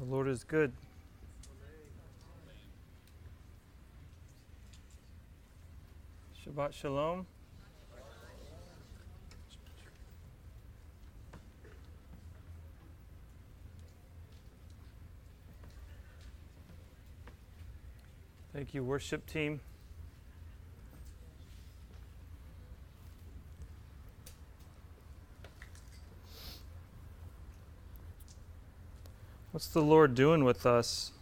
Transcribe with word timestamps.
The 0.00 0.06
Lord 0.06 0.28
is 0.28 0.44
good. 0.44 0.72
Shabbat 6.42 6.72
Shalom. 6.72 7.26
Thank 18.54 18.72
you, 18.72 18.82
worship 18.82 19.26
team. 19.26 19.60
What's 29.60 29.68
the 29.68 29.82
Lord 29.82 30.14
doing 30.14 30.42
with 30.42 30.64
us? 30.64 31.12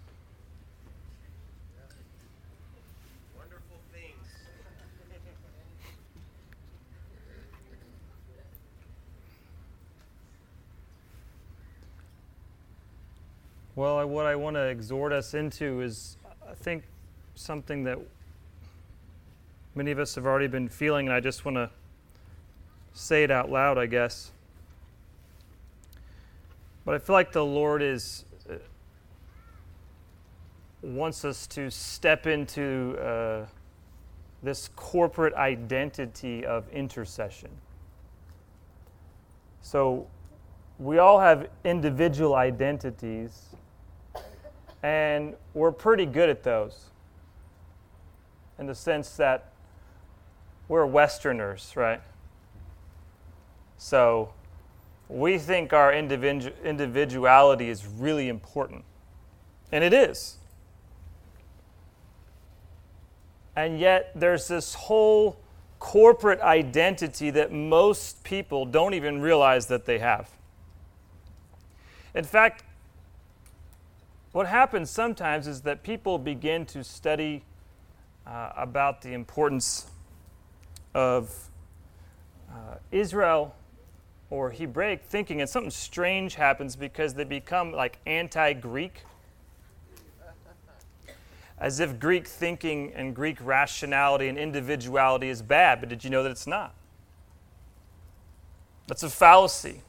Wonderful 3.37 3.81
things. 3.93 4.15
Well, 13.75 13.99
I, 13.99 14.05
what 14.05 14.25
I 14.25 14.37
want 14.37 14.55
to 14.55 14.63
exhort 14.69 15.13
us 15.13 15.35
into 15.35 15.81
is, 15.81 16.17
I 16.49 16.55
think, 16.55 16.85
something 17.35 17.83
that 17.83 17.99
many 19.75 19.91
of 19.91 19.99
us 19.99 20.15
have 20.15 20.27
already 20.27 20.47
been 20.47 20.69
feeling, 20.69 21.09
and 21.09 21.13
I 21.13 21.19
just 21.19 21.45
want 21.45 21.57
to 21.57 21.71
say 22.95 23.25
it 23.25 23.33
out 23.33 23.51
loud, 23.51 23.79
I 23.79 23.87
guess. 23.87 24.31
But 26.85 26.95
I 26.95 26.99
feel 26.99 27.15
like 27.15 27.33
the 27.33 27.45
Lord 27.45 27.83
is 27.83 28.25
wants 30.83 31.25
us 31.25 31.47
to 31.49 31.71
step 31.71 32.27
into 32.27 32.97
uh, 32.99 33.47
this 34.43 34.69
corporate 34.77 35.35
identity 35.35 36.47
of 36.47 36.69
intercession. 36.71 37.51
So 39.61 40.07
we 40.79 40.99
all 40.99 41.19
have 41.19 41.49
individual 41.65 42.35
identities, 42.35 43.47
and 44.83 45.35
we're 45.55 45.73
pretty 45.73 46.07
good 46.07 46.29
at 46.29 46.43
those 46.45 46.91
in 48.59 48.67
the 48.67 48.75
sense 48.75 49.17
that 49.17 49.53
we're 50.69 50.87
Westerners, 50.87 51.73
right? 51.77 52.01
So 53.79 54.33
we 55.09 55.39
think 55.39 55.73
our 55.73 55.93
individu- 55.93 56.53
individuality 56.65 57.69
is 57.69 57.87
really 57.87 58.29
important. 58.29 58.85
And 59.73 59.85
it 59.85 59.93
is. 59.93 60.38
And 63.59 63.81
yet, 63.81 64.13
there's 64.15 64.47
this 64.47 64.73
whole 64.73 65.37
corporate 65.81 66.41
identity 66.41 67.31
that 67.31 67.51
most 67.51 68.23
people 68.23 68.65
don't 68.65 68.95
even 68.95 69.21
realize 69.21 69.67
that 69.67 69.85
they 69.85 69.99
have. 69.99 70.31
In 72.15 72.23
fact, 72.23 72.63
what 74.31 74.47
happens 74.47 74.93
sometimes 74.93 75.49
is 75.49 75.63
that 75.63 75.83
people 75.83 76.19
begin 76.19 76.67
to 76.67 76.85
study 76.85 77.43
uh, 78.29 78.53
about 78.57 79.03
the 79.03 79.13
importance 79.13 79.91
of 80.95 81.51
uh, 82.49 82.77
Israel 82.93 83.57
or 84.31 84.53
Hebraic 84.53 85.03
thinking, 85.03 85.41
and 85.41 85.51
something 85.51 85.73
strange 85.73 86.37
happens 86.37 86.77
because 86.77 87.15
they 87.15 87.25
become 87.25 87.73
like 87.73 87.99
anti 88.07 88.53
Greek. 88.53 89.03
As 91.61 91.81
if 91.81 91.99
Greek 91.99 92.27
thinking 92.27 92.93
and 92.95 93.15
Greek 93.15 93.39
rationality 93.41 94.29
and 94.29 94.39
individuality 94.39 95.29
is 95.29 95.43
bad, 95.43 95.81
but 95.81 95.89
did 95.89 96.05
you 96.05 96.11
know 96.11 96.23
that 96.23 96.31
it's 96.31 96.47
not? 96.47 96.75
That's 98.87 99.03
a 99.03 99.11
fallacy. 99.11 99.83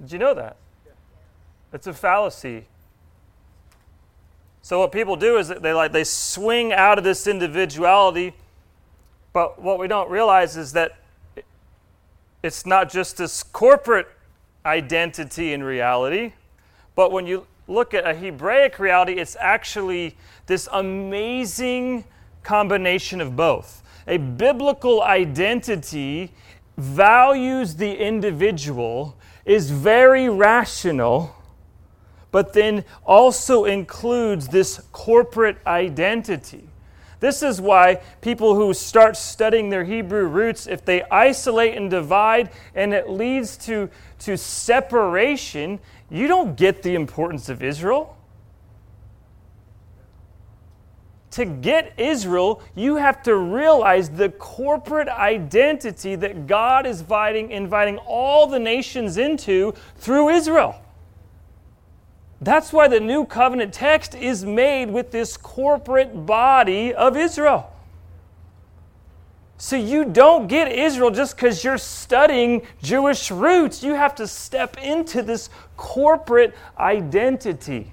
Did 0.00 0.12
you 0.12 0.18
know 0.18 0.34
that? 0.34 0.56
It's 1.72 1.86
a 1.86 1.94
fallacy. 1.94 2.66
So 4.62 4.78
what 4.78 4.92
people 4.92 5.16
do 5.16 5.36
is 5.38 5.48
they 5.48 5.72
like 5.72 5.92
they 5.92 6.04
swing 6.04 6.72
out 6.72 6.98
of 6.98 7.04
this 7.04 7.26
individuality, 7.26 8.34
but 9.32 9.60
what 9.60 9.78
we 9.78 9.88
don't 9.88 10.10
realize 10.10 10.56
is 10.56 10.72
that 10.72 10.96
it's 12.42 12.64
not 12.64 12.90
just 12.90 13.16
this 13.16 13.42
corporate 13.42 14.06
identity 14.64 15.52
in 15.52 15.62
reality, 15.62 16.32
but 16.94 17.10
when 17.10 17.26
you 17.26 17.46
look 17.66 17.94
at 17.94 18.06
a 18.06 18.14
Hebraic 18.14 18.78
reality, 18.78 19.14
it's 19.14 19.36
actually 19.40 20.16
this 20.46 20.68
amazing 20.72 22.04
combination 22.42 23.20
of 23.20 23.36
both. 23.36 23.82
A 24.06 24.18
biblical 24.18 25.02
identity 25.02 26.32
values 26.76 27.76
the 27.76 27.96
individual, 27.96 29.16
is 29.44 29.70
very 29.70 30.28
rational, 30.28 31.34
but 32.30 32.52
then 32.52 32.84
also 33.04 33.64
includes 33.64 34.48
this 34.48 34.80
corporate 34.90 35.58
identity. 35.66 36.68
This 37.20 37.42
is 37.42 37.60
why 37.60 38.00
people 38.20 38.54
who 38.54 38.74
start 38.74 39.16
studying 39.16 39.70
their 39.70 39.84
Hebrew 39.84 40.26
roots, 40.26 40.66
if 40.66 40.84
they 40.84 41.02
isolate 41.04 41.76
and 41.76 41.90
divide 41.90 42.50
and 42.74 42.92
it 42.92 43.08
leads 43.08 43.56
to, 43.58 43.88
to 44.20 44.36
separation, 44.36 45.78
you 46.10 46.26
don't 46.28 46.56
get 46.56 46.82
the 46.82 46.94
importance 46.94 47.48
of 47.48 47.62
Israel. 47.62 48.16
To 51.32 51.44
get 51.44 51.98
Israel, 51.98 52.62
you 52.76 52.96
have 52.96 53.22
to 53.24 53.34
realize 53.34 54.08
the 54.08 54.28
corporate 54.28 55.08
identity 55.08 56.14
that 56.14 56.46
God 56.46 56.86
is 56.86 57.00
inviting, 57.00 57.50
inviting 57.50 57.98
all 57.98 58.46
the 58.46 58.60
nations 58.60 59.16
into 59.16 59.74
through 59.96 60.28
Israel. 60.28 60.80
That's 62.40 62.72
why 62.72 62.86
the 62.86 63.00
new 63.00 63.24
covenant 63.24 63.72
text 63.72 64.14
is 64.14 64.44
made 64.44 64.90
with 64.90 65.10
this 65.10 65.36
corporate 65.36 66.26
body 66.26 66.94
of 66.94 67.16
Israel. 67.16 67.73
So 69.64 69.76
you 69.76 70.04
don't 70.04 70.46
get 70.46 70.70
Israel 70.70 71.10
just 71.10 71.36
because 71.36 71.64
you're 71.64 71.78
studying 71.78 72.66
Jewish 72.82 73.30
roots. 73.30 73.82
You 73.82 73.94
have 73.94 74.14
to 74.16 74.28
step 74.28 74.76
into 74.76 75.22
this 75.22 75.48
corporate 75.78 76.54
identity. 76.78 77.90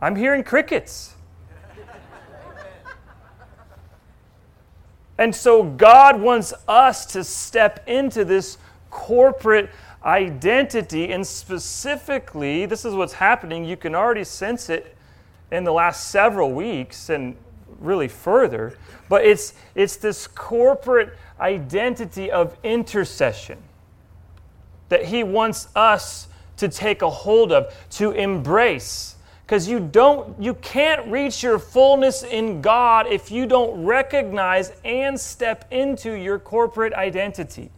I'm 0.00 0.16
hearing 0.16 0.42
crickets. 0.42 1.14
And 5.18 5.32
so 5.32 5.62
God 5.62 6.20
wants 6.20 6.52
us 6.66 7.06
to 7.12 7.22
step 7.22 7.88
into 7.88 8.24
this 8.24 8.58
corporate 8.90 9.70
identity, 10.04 11.12
and 11.12 11.24
specifically, 11.24 12.66
this 12.66 12.84
is 12.84 12.92
what's 12.96 13.12
happening. 13.12 13.64
You 13.64 13.76
can 13.76 13.94
already 13.94 14.24
sense 14.24 14.68
it 14.68 14.96
in 15.52 15.62
the 15.62 15.72
last 15.72 16.10
several 16.10 16.50
weeks 16.50 17.08
and 17.08 17.36
really 17.82 18.08
further, 18.08 18.76
but 19.08 19.24
it's, 19.24 19.54
it's 19.74 19.96
this 19.96 20.26
corporate 20.26 21.16
identity 21.40 22.30
of 22.30 22.56
intercession 22.62 23.58
that 24.88 25.06
He 25.06 25.24
wants 25.24 25.68
us 25.74 26.28
to 26.58 26.68
take 26.68 27.02
a 27.02 27.10
hold 27.10 27.52
of, 27.52 27.74
to 27.90 28.12
embrace. 28.12 29.16
Because 29.44 29.68
you 29.68 29.80
don't, 29.80 30.40
you 30.40 30.54
can't 30.54 31.06
reach 31.08 31.42
your 31.42 31.58
fullness 31.58 32.22
in 32.22 32.62
God 32.62 33.06
if 33.06 33.30
you 33.30 33.46
don't 33.46 33.84
recognize 33.84 34.72
and 34.84 35.18
step 35.18 35.66
into 35.70 36.12
your 36.12 36.38
corporate 36.38 36.94
identity. 36.94 37.70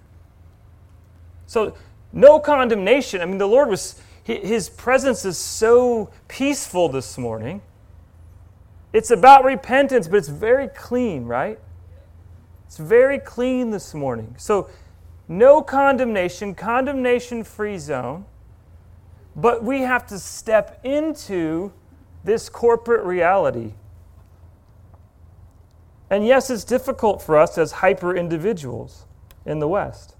So 1.46 1.74
no 2.12 2.38
condemnation. 2.38 3.20
I 3.20 3.24
mean, 3.24 3.38
the 3.38 3.48
Lord 3.48 3.68
was, 3.68 4.00
His 4.22 4.68
presence 4.68 5.24
is 5.24 5.38
so 5.38 6.10
peaceful 6.28 6.88
this 6.88 7.18
morning. 7.18 7.60
It's 8.94 9.10
about 9.10 9.44
repentance, 9.44 10.06
but 10.06 10.18
it's 10.18 10.28
very 10.28 10.68
clean, 10.68 11.24
right? 11.24 11.58
It's 12.64 12.78
very 12.78 13.18
clean 13.18 13.70
this 13.70 13.92
morning. 13.92 14.36
So, 14.38 14.70
no 15.26 15.62
condemnation, 15.62 16.54
condemnation 16.54 17.42
free 17.42 17.76
zone, 17.76 18.24
but 19.34 19.64
we 19.64 19.80
have 19.80 20.06
to 20.06 20.18
step 20.18 20.80
into 20.84 21.72
this 22.22 22.48
corporate 22.48 23.04
reality. 23.04 23.72
And 26.08 26.24
yes, 26.24 26.48
it's 26.48 26.62
difficult 26.62 27.20
for 27.20 27.36
us 27.36 27.58
as 27.58 27.72
hyper 27.72 28.14
individuals 28.14 29.06
in 29.44 29.58
the 29.58 29.66
West. 29.66 30.14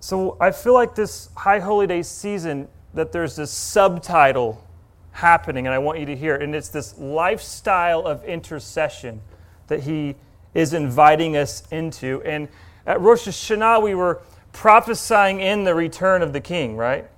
So 0.00 0.38
I 0.40 0.50
feel 0.50 0.72
like 0.72 0.94
this 0.94 1.28
High 1.36 1.58
Holy 1.58 1.86
Day 1.86 2.02
season, 2.02 2.68
that 2.94 3.12
there's 3.12 3.36
this 3.36 3.50
subtitle 3.50 4.64
happening, 5.12 5.66
and 5.66 5.74
I 5.74 5.78
want 5.78 6.00
you 6.00 6.06
to 6.06 6.16
hear. 6.16 6.36
And 6.36 6.54
it's 6.54 6.68
this 6.68 6.98
lifestyle 6.98 8.06
of 8.06 8.24
intercession 8.24 9.20
that 9.68 9.80
he 9.80 10.16
is 10.54 10.72
inviting 10.72 11.36
us 11.36 11.62
into. 11.70 12.22
And 12.24 12.48
at 12.86 13.00
Rosh 13.00 13.26
Hashanah, 13.26 13.82
we 13.82 13.94
were 13.94 14.22
prophesying 14.52 15.40
in 15.40 15.64
the 15.64 15.74
return 15.74 16.22
of 16.22 16.32
the 16.32 16.40
king, 16.40 16.76
right? 16.76 17.08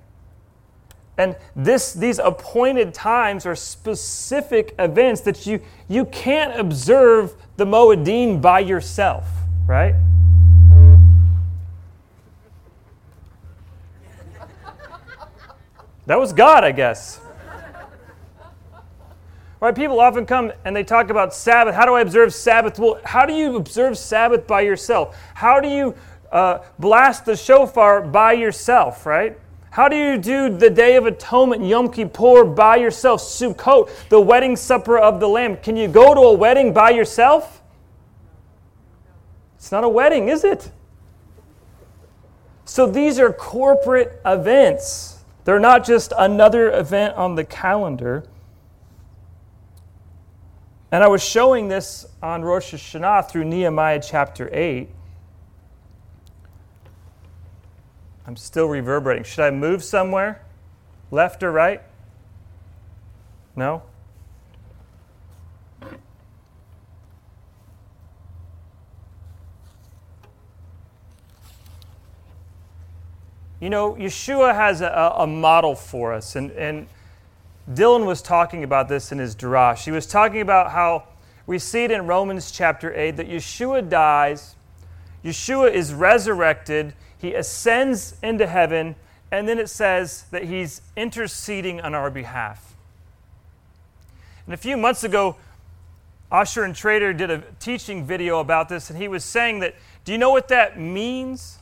And 1.17 1.35
this, 1.55 1.93
these 1.93 2.19
appointed 2.19 2.93
times 2.93 3.45
are 3.45 3.55
specific 3.55 4.75
events 4.77 5.21
that 5.21 5.47
you, 5.47 5.59
you 5.87 6.05
can't 6.05 6.59
observe 6.59 7.35
the 7.57 7.65
Moedim 7.65 8.39
by 8.39 8.59
yourself, 8.59 9.25
right? 9.65 9.95
That 16.07 16.19
was 16.19 16.31
God, 16.31 16.63
I 16.63 16.71
guess. 16.71 17.19
Right? 19.59 19.75
People 19.75 19.99
often 19.99 20.25
come 20.25 20.53
and 20.63 20.73
they 20.73 20.83
talk 20.83 21.09
about 21.09 21.33
Sabbath. 21.33 21.75
How 21.75 21.85
do 21.85 21.95
I 21.95 22.01
observe 22.01 22.33
Sabbath? 22.33 22.79
Well, 22.79 22.99
how 23.03 23.25
do 23.25 23.33
you 23.33 23.57
observe 23.57 23.97
Sabbath 23.97 24.47
by 24.47 24.61
yourself? 24.61 25.17
How 25.33 25.59
do 25.59 25.67
you 25.67 25.95
uh, 26.31 26.59
blast 26.79 27.25
the 27.25 27.35
shofar 27.35 28.01
by 28.01 28.33
yourself, 28.33 29.05
right? 29.05 29.37
How 29.69 29.89
do 29.89 29.97
you 29.97 30.17
do 30.17 30.49
the 30.49 30.69
Day 30.69 30.95
of 30.95 31.07
Atonement, 31.07 31.63
Yom 31.65 31.91
Kippur, 31.91 32.45
by 32.45 32.77
yourself? 32.77 33.21
Sukkot, 33.21 33.89
the 34.07 34.21
wedding 34.21 34.55
supper 34.55 34.97
of 34.97 35.19
the 35.19 35.27
Lamb. 35.27 35.57
Can 35.57 35.75
you 35.75 35.89
go 35.89 36.13
to 36.13 36.21
a 36.21 36.33
wedding 36.33 36.71
by 36.71 36.91
yourself? 36.91 37.61
It's 39.57 39.73
not 39.73 39.83
a 39.83 39.89
wedding, 39.89 40.29
is 40.29 40.45
it? 40.45 40.71
So 42.63 42.87
these 42.87 43.19
are 43.19 43.33
corporate 43.33 44.21
events. 44.25 45.16
They're 45.47 45.61
not 45.61 45.85
just 45.85 46.11
another 46.17 46.69
event 46.73 47.15
on 47.15 47.35
the 47.35 47.45
calendar. 47.45 48.25
And 50.91 51.01
I 51.01 51.07
was 51.07 51.23
showing 51.23 51.69
this 51.69 52.05
on 52.21 52.41
Rosh 52.41 52.73
Hashanah 52.73 53.29
through 53.29 53.45
Nehemiah 53.45 54.01
chapter 54.05 54.49
8. 54.51 54.89
I'm 58.25 58.35
still 58.35 58.65
reverberating. 58.65 59.23
Should 59.23 59.45
I 59.45 59.51
move 59.51 59.85
somewhere? 59.85 60.43
Left 61.11 61.41
or 61.41 61.53
right? 61.53 61.81
No? 63.55 63.83
You 73.59 73.69
know, 73.71 73.93
Yeshua 73.95 74.53
has 74.53 74.81
a, 74.81 75.13
a 75.17 75.25
model 75.25 75.73
for 75.73 76.13
us, 76.13 76.35
and, 76.35 76.51
and 76.51 76.87
Dylan 77.71 78.05
was 78.05 78.21
talking 78.21 78.63
about 78.63 78.87
this 78.87 79.11
in 79.11 79.17
his 79.17 79.35
Darash. 79.35 79.83
He 79.83 79.91
was 79.91 80.05
talking 80.05 80.41
about 80.41 80.71
how 80.71 81.05
we 81.47 81.57
see 81.57 81.83
it 81.83 81.91
in 81.91 82.05
Romans 82.05 82.51
chapter 82.51 82.93
8 82.93 83.17
that 83.17 83.27
Yeshua 83.27 83.89
dies, 83.89 84.55
Yeshua 85.23 85.71
is 85.71 85.93
resurrected, 85.93 86.93
he 87.17 87.33
ascends 87.33 88.15
into 88.21 88.45
heaven, 88.45 88.95
and 89.31 89.47
then 89.47 89.57
it 89.57 89.69
says 89.69 90.25
that 90.31 90.43
he's 90.43 90.81
interceding 90.95 91.81
on 91.81 91.95
our 91.95 92.11
behalf. 92.11 92.75
And 94.45 94.53
a 94.53 94.57
few 94.57 94.77
months 94.77 95.03
ago, 95.03 95.35
Asher 96.31 96.61
Intrater 96.61 97.15
did 97.15 97.31
a 97.31 97.43
teaching 97.59 98.05
video 98.05 98.39
about 98.39 98.69
this, 98.69 98.89
and 98.89 98.99
he 98.99 99.07
was 99.07 99.23
saying 99.23 99.59
that, 99.59 99.75
do 100.05 100.11
you 100.11 100.17
know 100.17 100.29
what 100.29 100.47
that 100.49 100.79
means? 100.79 101.57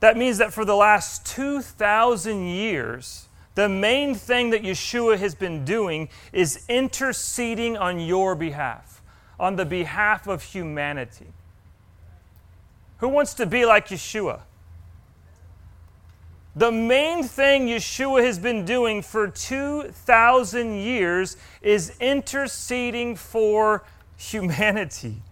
That 0.00 0.16
means 0.16 0.38
that 0.38 0.52
for 0.52 0.64
the 0.64 0.76
last 0.76 1.26
2,000 1.26 2.46
years, 2.46 3.28
the 3.54 3.68
main 3.68 4.14
thing 4.14 4.50
that 4.50 4.62
Yeshua 4.62 5.18
has 5.18 5.34
been 5.34 5.64
doing 5.64 6.08
is 6.32 6.64
interceding 6.68 7.76
on 7.76 8.00
your 8.00 8.34
behalf, 8.34 9.02
on 9.38 9.56
the 9.56 9.66
behalf 9.66 10.26
of 10.26 10.42
humanity. 10.42 11.26
Who 12.98 13.08
wants 13.08 13.34
to 13.34 13.46
be 13.46 13.66
like 13.66 13.88
Yeshua? 13.88 14.40
The 16.56 16.72
main 16.72 17.22
thing 17.22 17.68
Yeshua 17.68 18.24
has 18.24 18.38
been 18.38 18.64
doing 18.64 19.02
for 19.02 19.28
2,000 19.28 20.74
years 20.74 21.36
is 21.62 21.92
interceding 22.00 23.16
for 23.16 23.84
humanity. 24.16 25.22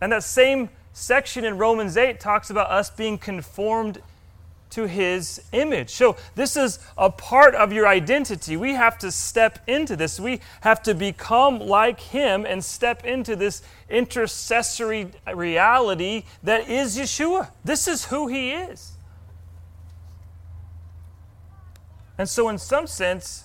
And 0.00 0.12
that 0.12 0.22
same 0.22 0.70
section 0.94 1.44
in 1.44 1.58
Romans 1.58 1.96
8 1.96 2.18
talks 2.18 2.48
about 2.48 2.70
us 2.70 2.88
being 2.88 3.18
conformed 3.18 4.00
to 4.70 4.86
his 4.86 5.42
image. 5.52 5.90
So, 5.90 6.16
this 6.34 6.56
is 6.56 6.78
a 6.98 7.10
part 7.10 7.54
of 7.54 7.72
your 7.72 7.86
identity. 7.86 8.56
We 8.56 8.74
have 8.74 8.98
to 8.98 9.12
step 9.12 9.60
into 9.68 9.94
this. 9.94 10.18
We 10.18 10.40
have 10.62 10.82
to 10.84 10.94
become 10.94 11.60
like 11.60 12.00
him 12.00 12.44
and 12.44 12.64
step 12.64 13.04
into 13.04 13.36
this 13.36 13.62
intercessory 13.88 15.10
reality 15.32 16.24
that 16.42 16.68
is 16.68 16.96
Yeshua. 16.96 17.50
This 17.64 17.86
is 17.86 18.06
who 18.06 18.26
he 18.26 18.50
is. 18.50 18.92
And 22.18 22.28
so, 22.28 22.48
in 22.48 22.58
some 22.58 22.88
sense, 22.88 23.44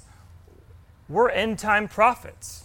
we're 1.07 1.29
end 1.29 1.59
time 1.59 1.87
prophets. 1.87 2.63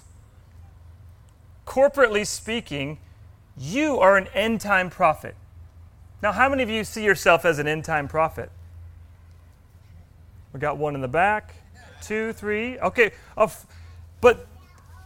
Corporately 1.66 2.26
speaking, 2.26 2.98
you 3.56 3.98
are 3.98 4.16
an 4.16 4.28
end 4.34 4.60
time 4.60 4.90
prophet. 4.90 5.34
Now, 6.22 6.32
how 6.32 6.48
many 6.48 6.62
of 6.62 6.70
you 6.70 6.84
see 6.84 7.04
yourself 7.04 7.44
as 7.44 7.58
an 7.58 7.66
end 7.66 7.84
time 7.84 8.08
prophet? 8.08 8.50
We 10.52 10.60
got 10.60 10.78
one 10.78 10.94
in 10.94 11.00
the 11.00 11.08
back, 11.08 11.54
two, 12.00 12.32
three. 12.32 12.78
Okay, 12.78 13.12
but 14.20 14.46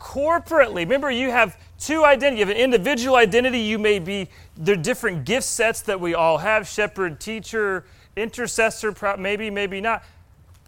corporately, 0.00 0.76
remember 0.76 1.10
you 1.10 1.30
have 1.30 1.58
two 1.78 2.04
identities. 2.04 2.40
You 2.40 2.46
have 2.46 2.56
an 2.56 2.62
individual 2.62 3.16
identity. 3.16 3.60
You 3.60 3.78
may 3.78 3.98
be, 3.98 4.28
there 4.56 4.74
are 4.74 4.76
different 4.80 5.24
gift 5.24 5.46
sets 5.46 5.80
that 5.82 6.00
we 6.00 6.14
all 6.14 6.38
have 6.38 6.68
shepherd, 6.68 7.18
teacher, 7.18 7.84
intercessor, 8.16 8.94
maybe, 9.18 9.50
maybe 9.50 9.80
not. 9.80 10.04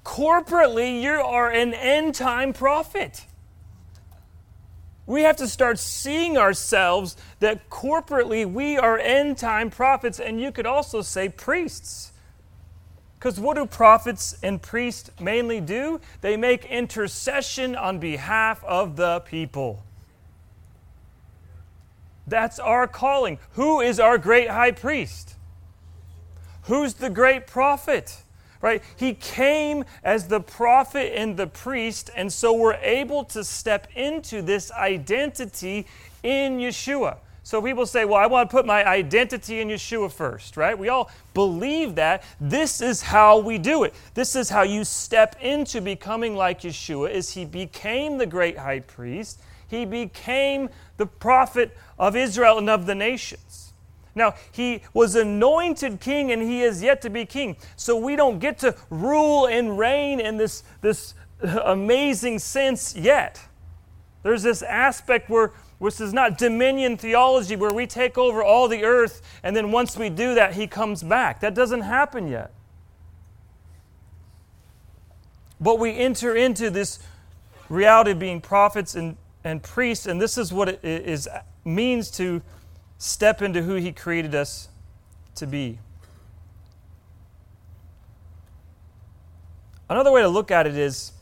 Corporately, 0.05 1.03
you 1.03 1.13
are 1.13 1.51
an 1.51 1.75
end 1.75 2.15
time 2.15 2.53
prophet. 2.53 3.27
We 5.11 5.23
have 5.23 5.39
to 5.39 5.49
start 5.49 5.81
seeing 5.81 6.39
ourselves 6.39 7.17
that 7.41 7.69
corporately 7.69 8.49
we 8.49 8.79
are 8.79 8.97
end 8.97 9.39
time 9.39 9.69
prophets, 9.69 10.21
and 10.21 10.41
you 10.41 10.53
could 10.53 10.67
also 10.67 11.03
say 11.03 11.29
priests. 11.29 12.13
Because 13.19 13.41
what 13.41 13.57
do 13.57 13.67
prophets 13.67 14.39
and 14.41 14.63
priests 14.63 15.11
mainly 15.21 15.61
do? 15.61 16.01
They 16.21 16.37
make 16.37 16.65
intercession 16.65 17.75
on 17.75 17.99
behalf 17.99 18.63
of 18.63 18.95
the 18.95 19.19
people. 19.19 19.83
That's 22.29 22.61
our 22.61 22.87
calling. 22.87 23.41
Who 23.55 23.81
is 23.81 23.99
our 23.99 24.17
great 24.17 24.49
high 24.49 24.71
priest? 24.71 25.35
Who's 26.67 26.95
the 26.95 27.11
great 27.11 27.49
prophet? 27.49 28.23
Right? 28.63 28.83
He 28.97 29.15
came 29.15 29.85
as 30.05 30.29
the 30.29 30.41
prophet 30.41 31.19
and 31.19 31.37
the 31.37 31.47
priest, 31.47 32.11
and 32.15 32.33
so 32.33 32.53
we're 32.53 32.75
able 32.75 33.25
to 33.25 33.45
step 33.45 33.89
into 33.95 34.43
this 34.43 34.71
identity 34.73 35.87
in 36.23 36.59
Yeshua. 36.59 37.17
So 37.43 37.61
people 37.63 37.87
say, 37.87 38.05
well, 38.05 38.19
I 38.19 38.27
want 38.27 38.51
to 38.51 38.55
put 38.55 38.67
my 38.67 38.87
identity 38.87 39.61
in 39.61 39.69
Yeshua 39.69 40.13
first, 40.13 40.57
right? 40.57 40.79
We 40.79 40.89
all 40.89 41.11
believe 41.35 41.95
that. 41.97 42.23
This 42.41 42.81
is 42.81 43.03
how 43.03 43.39
we 43.39 43.59
do 43.59 43.83
it. 43.85 43.95
This 44.15 44.37
is 44.37 44.51
how 44.51 44.63
you 44.63 44.85
step 44.85 45.37
into 45.41 45.81
becoming 45.81 46.37
like 46.37 46.61
Yeshua 46.61 47.11
is 47.11 47.33
he 47.33 47.45
became 47.45 48.19
the 48.19 48.27
great 48.27 48.59
high 48.59 48.81
priest. 48.81 49.41
He 49.67 49.85
became 49.85 50.69
the 50.97 51.07
prophet 51.07 51.77
of 51.99 52.15
Israel 52.15 52.59
and 52.59 52.69
of 52.69 52.87
the 52.87 52.95
nations. 52.95 53.70
Now, 54.15 54.35
he 54.53 54.83
was 54.93 55.15
anointed 55.15 56.01
king 56.01 56.33
and 56.33 56.43
he 56.43 56.63
is 56.63 56.83
yet 56.83 57.01
to 57.03 57.11
be 57.11 57.25
king. 57.25 57.57
So 57.77 57.97
we 57.97 58.17
don't 58.17 58.39
get 58.39 58.59
to 58.59 58.75
rule 58.91 59.47
and 59.47 59.79
reign 59.79 60.21
in 60.21 60.37
this, 60.37 60.63
this 60.81 61.15
amazing 61.41 62.39
sense 62.39 62.97
yet. 62.97 63.41
There's 64.23 64.43
this 64.43 64.63
aspect 64.63 65.31
where 65.31 65.53
this 65.81 66.01
is 66.01 66.13
not 66.13 66.37
dominion 66.37 66.97
theology 66.97 67.57
where 67.57 67.73
we 67.73 67.87
take 67.87 68.19
over 68.19 68.43
all 68.43 68.69
the 68.69 68.85
earth 68.85 69.23
and 69.43 69.57
then 69.57 69.73
once 69.73 69.97
we 69.97 70.11
do 70.11 70.35
that, 70.35 70.55
he 70.55 70.67
comes 70.67 71.03
back. 71.03 71.41
That 71.41 71.55
doesn't 71.55 71.83
happen 71.83 72.29
yet. 72.29 72.53
But 75.61 75.79
we 75.79 75.95
enter 75.97 76.35
into 76.35 76.71
this 76.71 76.99
reality 77.69 78.13
of 78.13 78.19
being 78.19 78.41
prophets 78.41 78.95
and, 78.95 79.17
and 79.45 79.63
priests, 79.63 80.07
and 80.07 80.21
this 80.21 80.39
is 80.39 80.53
what 80.53 80.69
it 80.69 80.81
is, 80.83 81.29
means 81.65 82.11
to 82.13 82.43
step 83.01 83.41
into 83.41 83.63
who 83.63 83.75
He 83.77 83.91
created 83.91 84.35
us 84.35 84.69
to 85.35 85.47
be. 85.47 85.79
Another 89.89 90.13
way 90.13 90.21
to 90.21 90.29
look 90.29 90.53
at 90.53 90.69
it 90.69 90.77
is 90.77 91.13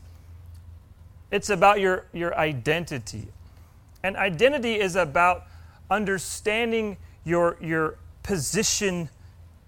it's 1.30 1.48
about 1.48 1.80
your, 1.80 2.04
your 2.12 2.36
identity. 2.36 3.28
And 4.02 4.16
identity 4.16 4.78
is 4.78 4.96
about 4.96 5.44
understanding 5.90 6.96
your, 7.24 7.56
your 7.60 7.96
position 8.22 9.08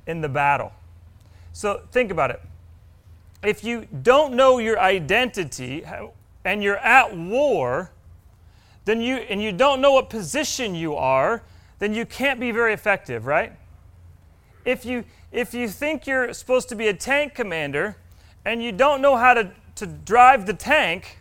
in 0.06 0.20
the 0.20 0.28
battle. 0.28 0.72
So 1.52 1.82
think 1.92 2.10
about 2.10 2.30
it. 2.30 2.42
If 3.42 3.62
you 3.62 3.86
don't 4.02 4.34
know 4.34 4.58
your 4.58 4.78
identity 4.78 5.84
and 6.44 6.62
you're 6.62 6.76
at 6.78 7.16
war, 7.16 7.92
then 8.84 9.00
you 9.00 9.16
and 9.16 9.40
you 9.42 9.52
don't 9.52 9.80
know 9.80 9.92
what 9.92 10.10
position 10.10 10.74
you 10.74 10.96
are, 10.96 11.42
then 11.80 11.92
you 11.92 12.06
can't 12.06 12.38
be 12.38 12.52
very 12.52 12.72
effective, 12.72 13.26
right? 13.26 13.52
If 14.64 14.84
you, 14.84 15.04
if 15.32 15.52
you 15.52 15.66
think 15.66 16.06
you're 16.06 16.32
supposed 16.32 16.68
to 16.68 16.76
be 16.76 16.86
a 16.86 16.94
tank 16.94 17.34
commander 17.34 17.96
and 18.44 18.62
you 18.62 18.70
don't 18.70 19.02
know 19.02 19.16
how 19.16 19.34
to, 19.34 19.50
to 19.76 19.86
drive 19.86 20.46
the 20.46 20.54
tank, 20.54 21.18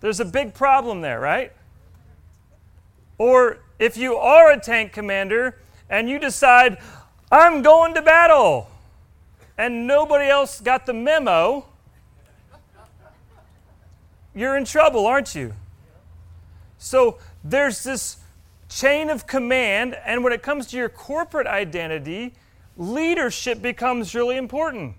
there's 0.00 0.20
a 0.20 0.24
big 0.24 0.54
problem 0.54 1.00
there, 1.00 1.20
right? 1.20 1.52
Or 3.18 3.58
if 3.78 3.96
you 3.96 4.16
are 4.16 4.52
a 4.52 4.60
tank 4.60 4.92
commander 4.92 5.58
and 5.90 6.08
you 6.08 6.18
decide, 6.18 6.78
I'm 7.30 7.62
going 7.62 7.94
to 7.94 8.02
battle, 8.02 8.70
and 9.58 9.86
nobody 9.86 10.26
else 10.28 10.60
got 10.60 10.86
the 10.86 10.92
memo, 10.92 11.66
you're 14.34 14.56
in 14.56 14.64
trouble, 14.64 15.06
aren't 15.06 15.34
you? 15.34 15.54
So 16.78 17.18
there's 17.42 17.82
this 17.82 18.18
chain 18.68 19.10
of 19.10 19.26
command, 19.26 19.96
and 20.04 20.24
when 20.24 20.32
it 20.32 20.42
comes 20.42 20.66
to 20.68 20.76
your 20.76 20.88
corporate 20.88 21.46
identity, 21.46 22.34
leadership 22.76 23.62
becomes 23.62 24.14
really 24.14 24.36
important. 24.36 24.94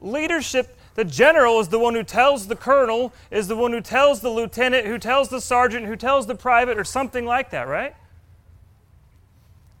Leadership, 0.00 0.76
the 0.94 1.04
general 1.04 1.60
is 1.60 1.68
the 1.68 1.78
one 1.78 1.94
who 1.94 2.02
tells 2.02 2.48
the 2.48 2.56
colonel, 2.56 3.12
is 3.30 3.48
the 3.48 3.56
one 3.56 3.72
who 3.72 3.80
tells 3.80 4.20
the 4.20 4.30
lieutenant, 4.30 4.86
who 4.86 4.98
tells 4.98 5.28
the 5.28 5.40
sergeant, 5.40 5.86
who 5.86 5.96
tells 5.96 6.26
the 6.26 6.34
private, 6.34 6.78
or 6.78 6.84
something 6.84 7.24
like 7.24 7.50
that, 7.50 7.68
right? 7.68 7.94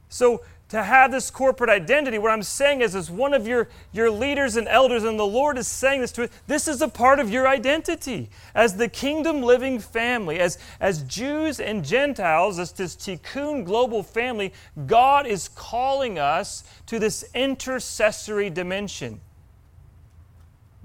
So 0.08 0.42
to 0.68 0.82
have 0.82 1.12
this 1.12 1.30
corporate 1.30 1.70
identity, 1.70 2.18
what 2.18 2.32
I'm 2.32 2.42
saying 2.42 2.80
is, 2.80 2.96
as 2.96 3.08
one 3.10 3.34
of 3.34 3.46
your, 3.46 3.68
your 3.92 4.10
leaders 4.10 4.56
and 4.56 4.66
elders, 4.66 5.04
and 5.04 5.18
the 5.18 5.26
Lord 5.26 5.58
is 5.58 5.68
saying 5.68 6.00
this 6.00 6.10
to 6.12 6.22
it, 6.22 6.32
this 6.48 6.66
is 6.66 6.82
a 6.82 6.88
part 6.88 7.20
of 7.20 7.30
your 7.30 7.46
identity. 7.46 8.30
As 8.54 8.76
the 8.76 8.88
kingdom 8.88 9.42
living 9.42 9.78
family, 9.78 10.40
as, 10.40 10.58
as 10.80 11.02
Jews 11.02 11.60
and 11.60 11.84
Gentiles, 11.84 12.58
as 12.58 12.72
this 12.72 12.96
tikkun 12.96 13.64
global 13.64 14.02
family, 14.02 14.52
God 14.86 15.26
is 15.26 15.48
calling 15.48 16.18
us 16.18 16.64
to 16.86 16.98
this 16.98 17.24
intercessory 17.32 18.50
dimension. 18.50 19.20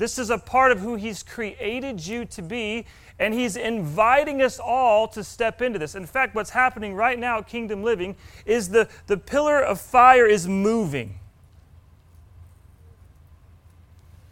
This 0.02 0.18
is 0.18 0.32
a 0.32 0.40
part 0.40 0.72
of 0.72 0.80
who 0.80 0.96
He's 0.96 1.22
created 1.22 2.08
you 2.08 2.26
to 2.26 2.42
be, 2.42 2.88
and 3.20 3.36
He's 3.36 3.56
inviting 3.56 4.42
us 4.42 4.58
all 4.58 5.08
to 5.10 5.24
step 5.24 5.62
into 5.62 5.78
this. 5.78 5.94
In 5.94 6.08
fact, 6.08 6.34
what's 6.34 6.50
happening 6.50 6.96
right 6.96 7.20
now 7.20 7.38
at 7.38 7.48
Kingdom 7.48 7.84
Living 7.84 8.16
is 8.44 8.70
the, 8.70 8.90
the 9.06 9.16
pillar 9.16 9.60
of 9.60 9.80
fire 9.80 10.26
is 10.26 10.48
moving. 10.48 11.20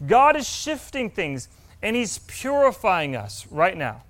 God 0.07 0.35
is 0.35 0.49
shifting 0.49 1.07
things, 1.07 1.49
and 1.83 1.95
He's 1.95 2.17
purifying 2.17 3.15
us 3.15 3.45
right 3.51 3.77
now. 3.77 4.01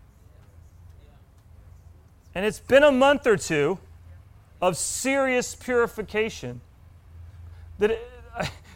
And 2.33 2.45
it's 2.45 2.59
been 2.59 2.83
a 2.83 2.91
month 2.93 3.27
or 3.27 3.35
two 3.35 3.79
of 4.61 4.77
serious 4.77 5.55
purification 5.55 6.61
that 7.79 7.91
it, 7.91 8.09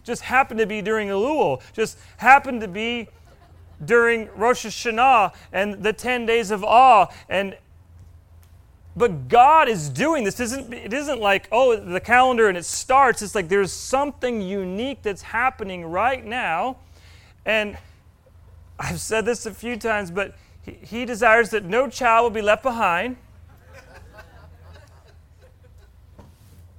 just 0.04 0.22
happened 0.24 0.60
to 0.60 0.66
be 0.66 0.82
during 0.82 1.10
Elul, 1.10 1.62
just 1.74 1.98
happened 2.18 2.62
to 2.62 2.68
be 2.68 3.08
during 3.84 4.30
Rosh 4.36 4.66
Hashanah 4.66 5.34
and 5.52 5.84
the 5.84 5.94
10 5.94 6.26
days 6.26 6.52
of 6.52 6.64
awe. 6.64 7.08
And 7.30 7.58
but 8.96 9.28
God 9.28 9.70
is 9.70 9.90
doing 9.90 10.24
this. 10.24 10.40
Isn't, 10.40 10.72
it 10.72 10.94
isn't 10.94 11.20
like, 11.20 11.48
oh, 11.52 11.76
the 11.76 12.00
calendar 12.00 12.48
and 12.48 12.58
it 12.58 12.66
starts. 12.66 13.22
It's 13.24 13.34
like 13.34 13.50
there's 13.50 13.72
something 13.72 14.42
unique 14.42 15.02
that's 15.02 15.24
happening 15.24 15.86
right 15.86 16.24
now. 16.24 16.78
And 17.44 17.76
I've 18.78 19.02
said 19.02 19.26
this 19.26 19.46
a 19.46 19.54
few 19.54 19.78
times, 19.78 20.12
but 20.12 20.36
he, 20.62 20.74
he 20.74 21.06
desires 21.06 21.50
that 21.50 21.66
no 21.66 21.90
child 21.90 22.24
will 22.24 22.30
be 22.30 22.42
left 22.42 22.62
behind. 22.62 23.18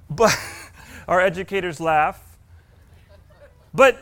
but 0.09 0.33
our 1.07 1.19
educators 1.19 1.81
laugh. 1.81 2.24
But 3.75 3.97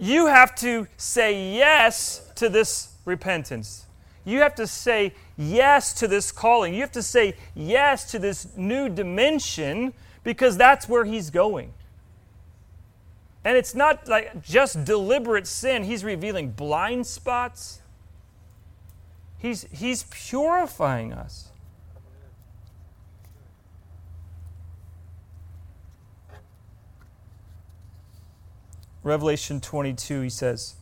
you 0.00 0.26
have 0.26 0.54
to 0.56 0.86
say 0.96 1.54
yes 1.56 2.30
to 2.36 2.48
this 2.48 2.94
repentance. 3.04 3.86
You 4.24 4.40
have 4.40 4.54
to 4.54 4.66
say 4.66 5.14
yes 5.36 5.92
to 5.94 6.08
this 6.08 6.32
calling. 6.32 6.72
You 6.72 6.80
have 6.80 6.92
to 6.92 7.02
say 7.02 7.34
yes 7.54 8.10
to 8.10 8.18
this 8.18 8.48
new 8.56 8.88
dimension 8.88 9.92
because 10.24 10.56
that's 10.56 10.88
where 10.88 11.04
he's 11.04 11.30
going. 11.30 11.72
And 13.44 13.56
it's 13.56 13.74
not 13.74 14.08
like 14.08 14.42
just 14.42 14.84
deliberate 14.84 15.46
sin, 15.46 15.84
he's 15.84 16.04
revealing 16.04 16.50
blind 16.50 17.06
spots. 17.06 17.80
He's, 19.38 19.66
he's 19.70 20.02
purifying 20.10 21.12
us. 21.12 21.47
Revelation 29.08 29.60
22, 29.60 30.20
he 30.20 30.30
says, 30.30 30.76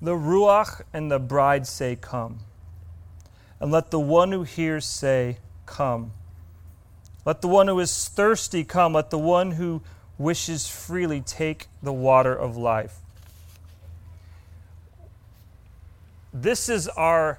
The 0.00 0.14
Ruach 0.14 0.82
and 0.92 1.10
the 1.10 1.18
bride 1.18 1.66
say, 1.66 1.96
Come. 1.96 2.38
And 3.60 3.70
let 3.70 3.90
the 3.90 4.00
one 4.00 4.32
who 4.32 4.42
hears 4.44 4.86
say, 4.86 5.38
Come. 5.66 6.12
Let 7.28 7.42
the 7.42 7.48
one 7.48 7.68
who 7.68 7.78
is 7.78 8.08
thirsty 8.08 8.64
come. 8.64 8.94
Let 8.94 9.10
the 9.10 9.18
one 9.18 9.50
who 9.50 9.82
wishes 10.16 10.66
freely 10.66 11.20
take 11.20 11.66
the 11.82 11.92
water 11.92 12.34
of 12.34 12.56
life. 12.56 13.00
This 16.32 16.70
is 16.70 16.88
our 16.88 17.38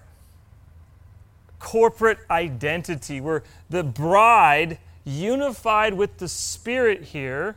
corporate 1.57 2.19
identity. 2.29 3.19
Where 3.19 3.41
the 3.67 3.83
bride, 3.83 4.77
unified 5.05 5.95
with 5.95 6.19
the 6.19 6.27
Spirit 6.27 7.05
here, 7.05 7.55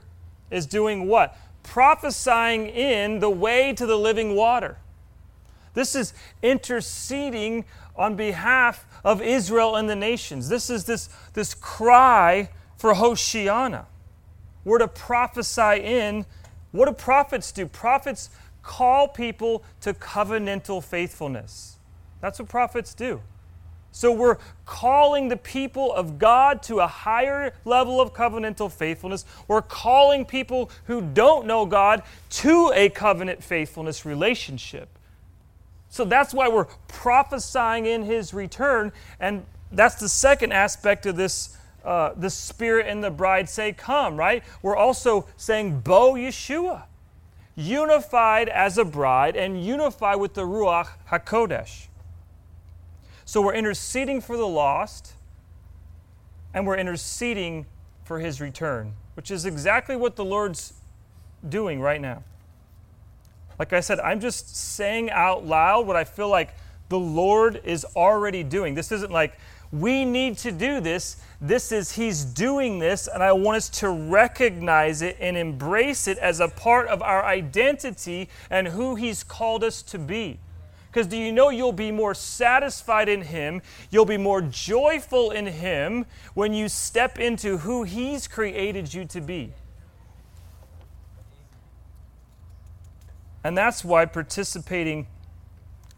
is 0.50 0.64
doing 0.64 1.06
what? 1.08 1.36
Prophesying 1.62 2.66
in 2.68 3.20
the 3.20 3.30
way 3.30 3.72
to 3.72 3.86
the 3.86 3.96
living 3.96 4.34
water. 4.34 4.78
This 5.74 5.94
is 5.94 6.12
interceding 6.42 7.64
on 7.96 8.16
behalf 8.16 8.86
of 9.04 9.22
Israel 9.22 9.76
and 9.76 9.88
the 9.88 9.96
nations. 9.96 10.48
This 10.48 10.70
is 10.70 10.84
this, 10.84 11.08
this 11.34 11.54
cry 11.54 12.50
for 12.76 12.94
Hoshiana. 12.94 13.86
We're 14.64 14.78
to 14.78 14.88
prophesy 14.88 15.80
in. 15.82 16.26
What 16.72 16.86
do 16.86 16.92
prophets 16.92 17.52
do? 17.52 17.66
Prophets 17.66 18.30
call 18.62 19.08
people 19.08 19.64
to 19.80 19.92
covenantal 19.92 20.82
faithfulness. 20.82 21.78
That's 22.20 22.38
what 22.38 22.48
prophets 22.48 22.94
do. 22.94 23.20
So 23.92 24.10
we're 24.10 24.38
calling 24.64 25.28
the 25.28 25.36
people 25.36 25.92
of 25.92 26.18
God 26.18 26.62
to 26.64 26.80
a 26.80 26.86
higher 26.86 27.52
level 27.66 28.00
of 28.00 28.14
covenantal 28.14 28.72
faithfulness. 28.72 29.26
We're 29.46 29.62
calling 29.62 30.24
people 30.24 30.70
who 30.84 31.02
don't 31.02 31.46
know 31.46 31.66
God 31.66 32.02
to 32.30 32.72
a 32.74 32.88
covenant 32.88 33.44
faithfulness 33.44 34.06
relationship. 34.06 34.88
So 35.90 36.06
that's 36.06 36.32
why 36.32 36.48
we're 36.48 36.68
prophesying 36.88 37.84
in 37.84 38.02
his 38.02 38.32
return. 38.32 38.92
And 39.20 39.44
that's 39.70 39.96
the 39.96 40.08
second 40.08 40.52
aspect 40.52 41.06
of 41.06 41.16
this. 41.16 41.56
Uh, 41.84 42.14
the 42.16 42.30
Spirit 42.30 42.86
and 42.86 43.02
the 43.02 43.10
bride 43.10 43.48
say, 43.48 43.72
Come, 43.72 44.16
right? 44.16 44.44
We're 44.62 44.76
also 44.76 45.26
saying, 45.36 45.80
Bo 45.80 46.14
Yeshua, 46.14 46.84
unified 47.56 48.48
as 48.48 48.78
a 48.78 48.84
bride 48.84 49.36
and 49.36 49.62
unified 49.62 50.20
with 50.20 50.34
the 50.34 50.42
Ruach 50.42 50.88
HaKodesh. 51.10 51.88
So 53.32 53.40
we're 53.40 53.54
interceding 53.54 54.20
for 54.20 54.36
the 54.36 54.46
lost, 54.46 55.14
and 56.52 56.66
we're 56.66 56.76
interceding 56.76 57.64
for 58.04 58.18
his 58.18 58.42
return, 58.42 58.92
which 59.14 59.30
is 59.30 59.46
exactly 59.46 59.96
what 59.96 60.16
the 60.16 60.24
Lord's 60.26 60.74
doing 61.48 61.80
right 61.80 61.98
now. 61.98 62.24
Like 63.58 63.72
I 63.72 63.80
said, 63.80 64.00
I'm 64.00 64.20
just 64.20 64.54
saying 64.54 65.10
out 65.10 65.46
loud 65.46 65.86
what 65.86 65.96
I 65.96 66.04
feel 66.04 66.28
like 66.28 66.50
the 66.90 66.98
Lord 66.98 67.62
is 67.64 67.86
already 67.96 68.42
doing. 68.42 68.74
This 68.74 68.92
isn't 68.92 69.10
like, 69.10 69.38
we 69.72 70.04
need 70.04 70.36
to 70.36 70.52
do 70.52 70.80
this. 70.80 71.16
This 71.40 71.72
is 71.72 71.92
He's 71.92 72.26
doing 72.26 72.80
this, 72.80 73.08
and 73.08 73.22
I 73.22 73.32
want 73.32 73.56
us 73.56 73.70
to 73.80 73.88
recognize 73.88 75.00
it 75.00 75.16
and 75.18 75.38
embrace 75.38 76.06
it 76.06 76.18
as 76.18 76.40
a 76.40 76.48
part 76.48 76.86
of 76.88 77.00
our 77.00 77.24
identity 77.24 78.28
and 78.50 78.68
who 78.68 78.94
He's 78.94 79.24
called 79.24 79.64
us 79.64 79.80
to 79.84 79.98
be. 79.98 80.38
Because 80.92 81.06
do 81.06 81.16
you 81.16 81.32
know 81.32 81.48
you'll 81.48 81.72
be 81.72 81.90
more 81.90 82.12
satisfied 82.14 83.08
in 83.08 83.22
Him? 83.22 83.62
You'll 83.90 84.04
be 84.04 84.18
more 84.18 84.42
joyful 84.42 85.30
in 85.30 85.46
Him 85.46 86.04
when 86.34 86.52
you 86.52 86.68
step 86.68 87.18
into 87.18 87.58
who 87.58 87.84
He's 87.84 88.28
created 88.28 88.92
you 88.92 89.06
to 89.06 89.22
be. 89.22 89.54
And 93.42 93.56
that's 93.56 93.82
why 93.82 94.04
participating 94.04 95.06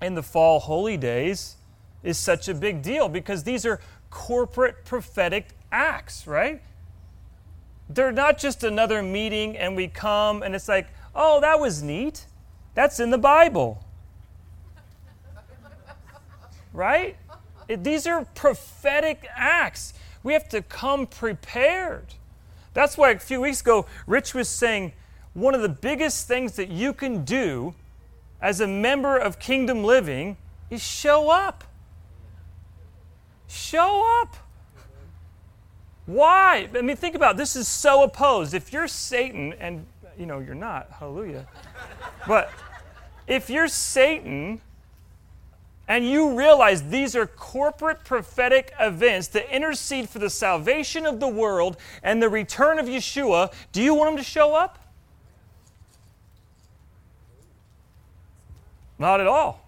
in 0.00 0.14
the 0.14 0.22
fall 0.22 0.60
holy 0.60 0.96
days 0.96 1.56
is 2.04 2.16
such 2.16 2.46
a 2.46 2.54
big 2.54 2.80
deal 2.80 3.08
because 3.08 3.42
these 3.42 3.66
are 3.66 3.80
corporate 4.10 4.84
prophetic 4.84 5.48
acts, 5.72 6.24
right? 6.24 6.62
They're 7.88 8.12
not 8.12 8.38
just 8.38 8.62
another 8.62 9.02
meeting 9.02 9.56
and 9.56 9.74
we 9.74 9.88
come 9.88 10.44
and 10.44 10.54
it's 10.54 10.68
like, 10.68 10.86
oh, 11.16 11.40
that 11.40 11.58
was 11.58 11.82
neat. 11.82 12.26
That's 12.74 13.00
in 13.00 13.10
the 13.10 13.18
Bible 13.18 13.83
right? 16.74 17.16
These 17.68 18.06
are 18.06 18.26
prophetic 18.34 19.26
acts. 19.34 19.94
We 20.22 20.34
have 20.34 20.48
to 20.50 20.60
come 20.60 21.06
prepared. 21.06 22.14
That's 22.74 22.98
why 22.98 23.10
a 23.10 23.18
few 23.18 23.40
weeks 23.40 23.62
ago, 23.62 23.86
Rich 24.06 24.34
was 24.34 24.48
saying 24.48 24.92
one 25.32 25.54
of 25.54 25.62
the 25.62 25.68
biggest 25.68 26.28
things 26.28 26.56
that 26.56 26.68
you 26.68 26.92
can 26.92 27.24
do 27.24 27.74
as 28.42 28.60
a 28.60 28.66
member 28.66 29.16
of 29.16 29.38
Kingdom 29.38 29.84
Living 29.84 30.36
is 30.68 30.82
show 30.82 31.30
up. 31.30 31.64
Show 33.48 34.20
up. 34.20 34.36
Why? 36.06 36.68
I 36.74 36.82
mean, 36.82 36.96
think 36.96 37.14
about 37.14 37.36
it. 37.36 37.38
this 37.38 37.56
is 37.56 37.66
so 37.66 38.02
opposed. 38.02 38.52
If 38.52 38.72
you're 38.72 38.88
Satan, 38.88 39.54
and 39.54 39.86
you 40.18 40.26
know 40.26 40.40
you're 40.40 40.54
not, 40.54 40.90
hallelujah. 40.90 41.46
But 42.26 42.50
if 43.26 43.48
you're 43.48 43.68
Satan 43.68 44.60
and 45.86 46.08
you 46.08 46.36
realize 46.36 46.84
these 46.84 47.14
are 47.14 47.26
corporate 47.26 48.04
prophetic 48.04 48.72
events 48.80 49.28
that 49.28 49.54
intercede 49.54 50.08
for 50.08 50.18
the 50.18 50.30
salvation 50.30 51.04
of 51.04 51.20
the 51.20 51.28
world 51.28 51.76
and 52.02 52.22
the 52.22 52.28
return 52.28 52.78
of 52.78 52.86
Yeshua, 52.86 53.52
do 53.72 53.82
you 53.82 53.94
want 53.94 54.12
him 54.12 54.16
to 54.16 54.24
show 54.24 54.54
up? 54.54 54.78
Not 58.98 59.20
at 59.20 59.26
all. 59.26 59.60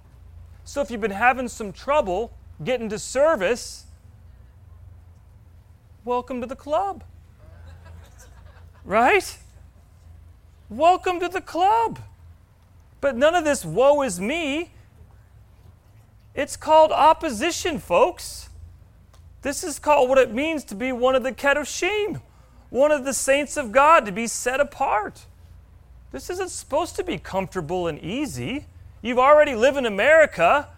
So 0.65 0.81
if 0.81 0.91
you've 0.91 1.01
been 1.01 1.11
having 1.11 1.49
some 1.49 1.73
trouble 1.73 2.33
getting 2.65 2.89
to 2.89 2.99
service, 2.99 3.85
welcome 6.05 6.41
to 6.41 6.47
the 6.47 6.57
club. 6.57 7.05
Right? 8.85 9.37
Welcome 10.71 11.21
to 11.21 11.29
the 11.29 11.41
club. 11.41 11.99
But 13.01 13.17
none 13.17 13.35
of 13.35 13.45
this 13.45 13.65
woe 13.65 14.03
is 14.03 14.19
me. 14.19 14.71
It's 16.37 16.57
called 16.57 16.93
opposition, 16.93 17.79
folks. 17.79 18.51
This 19.41 19.65
is 19.65 19.79
called 19.79 20.11
what 20.11 20.19
it 20.19 20.33
means 20.33 20.65
to 20.65 20.75
be 20.75 20.93
one 20.93 21.15
of 21.15 21.23
the 21.23 21.33
Kedoshim, 21.33 22.21
one 22.69 22.93
of 22.93 23.07
the 23.07 23.15
saints 23.15 23.57
of 23.57 23.73
God, 23.73 24.05
to 24.05 24.13
be 24.13 24.27
set 24.27 24.61
apart. 24.61 25.25
This 26.13 26.29
isn't 26.29 26.51
supposed 26.51 26.95
to 26.97 27.05
be 27.05 27.17
comfortable 27.17 27.87
and 27.87 27.99
easy. 27.99 28.67
You've 29.01 29.19
already 29.19 29.55
lived 29.55 29.79
in 29.79 29.87
America. 29.87 30.69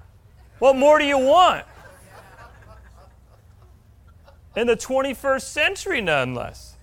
What 0.61 0.77
more 0.77 0.99
do 0.99 1.05
you 1.05 1.19
want? 1.19 1.65
In 4.55 4.69
the 4.69 4.77
21st 4.77 5.43
century, 5.43 6.01
nonetheless. 6.01 6.77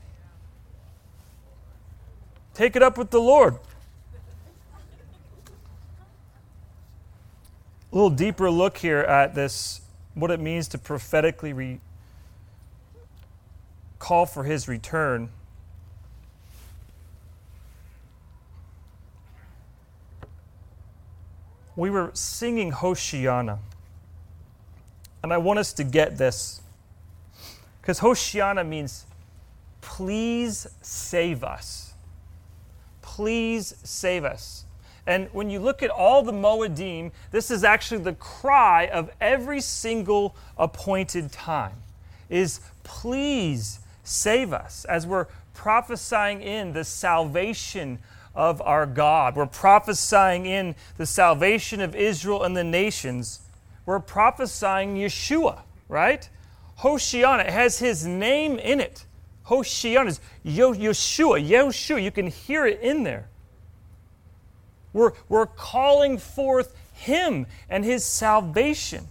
Take 2.54 2.76
it 2.76 2.84
up 2.84 2.98
with 2.98 3.10
the 3.10 3.22
Lord. 3.22 3.58
A 7.96 7.98
little 7.98 8.12
deeper 8.12 8.52
look 8.52 8.78
here 8.78 9.00
at 9.00 9.34
this, 9.34 9.82
what 10.14 10.30
it 10.30 10.40
means 10.40 10.68
to 10.68 10.78
prophetically 10.78 11.54
re- 11.54 11.80
call 13.98 14.28
for 14.28 14.44
his 14.44 14.68
return. 14.68 15.30
we 21.76 21.90
were 21.90 22.12
singing 22.14 22.72
Hoshiana. 22.72 23.60
And 25.24 25.34
I 25.34 25.38
want 25.38 25.60
us 25.60 25.74
to 25.74 25.84
get 25.84 26.18
this. 26.18 26.62
Because 27.82 28.00
Hoshiana 28.00 28.68
means, 28.68 29.06
please 29.82 30.68
save 30.82 31.44
us. 31.44 31.94
Please 33.02 33.76
save 33.84 34.24
us. 34.24 34.66
And 35.08 35.30
when 35.32 35.50
you 35.50 35.60
look 35.60 35.84
at 35.84 35.90
all 35.90 36.24
the 36.24 36.32
Moedim, 36.32 37.12
this 37.32 37.52
is 37.52 37.64
actually 37.64 38.02
the 38.02 38.14
cry 38.14 38.88
of 38.88 39.12
every 39.22 39.62
single 39.62 40.36
appointed 40.58 41.32
time 41.32 41.76
is 42.30 42.60
please 42.84 43.80
save 44.04 44.54
us 44.54 44.86
as 44.86 45.06
we're 45.06 45.28
prophesying 45.54 46.42
in 46.42 46.74
the 46.74 46.84
salvation 46.84 48.00
of 48.34 48.62
our 48.62 48.86
God. 48.86 49.36
We're 49.36 49.46
prophesying 49.46 50.46
in 50.46 50.76
the 50.98 51.06
salvation 51.06 51.82
of 51.82 51.96
Israel 51.96 52.44
and 52.44 52.56
the 52.56 52.64
nations. 52.64 53.42
We're 53.86 54.00
prophesying 54.00 54.96
Yeshua, 54.96 55.62
right? 55.88 56.28
Hoshiana 56.80 57.48
has 57.48 57.80
his 57.80 58.06
name 58.06 58.60
in 58.60 58.82
it. 58.82 59.06
Hoshiana 59.48 60.08
is 60.08 60.20
Yeshua, 60.46 61.48
Yeshua. 61.48 62.04
You 62.04 62.12
can 62.12 62.28
hear 62.28 62.66
it 62.66 62.82
in 62.82 63.04
there. 63.04 63.30
We're, 64.96 65.12
we're 65.28 65.46
calling 65.46 66.18
forth 66.18 66.74
him 66.94 67.48
and 67.70 67.84
his 67.84 68.06
salvation. 68.06 69.10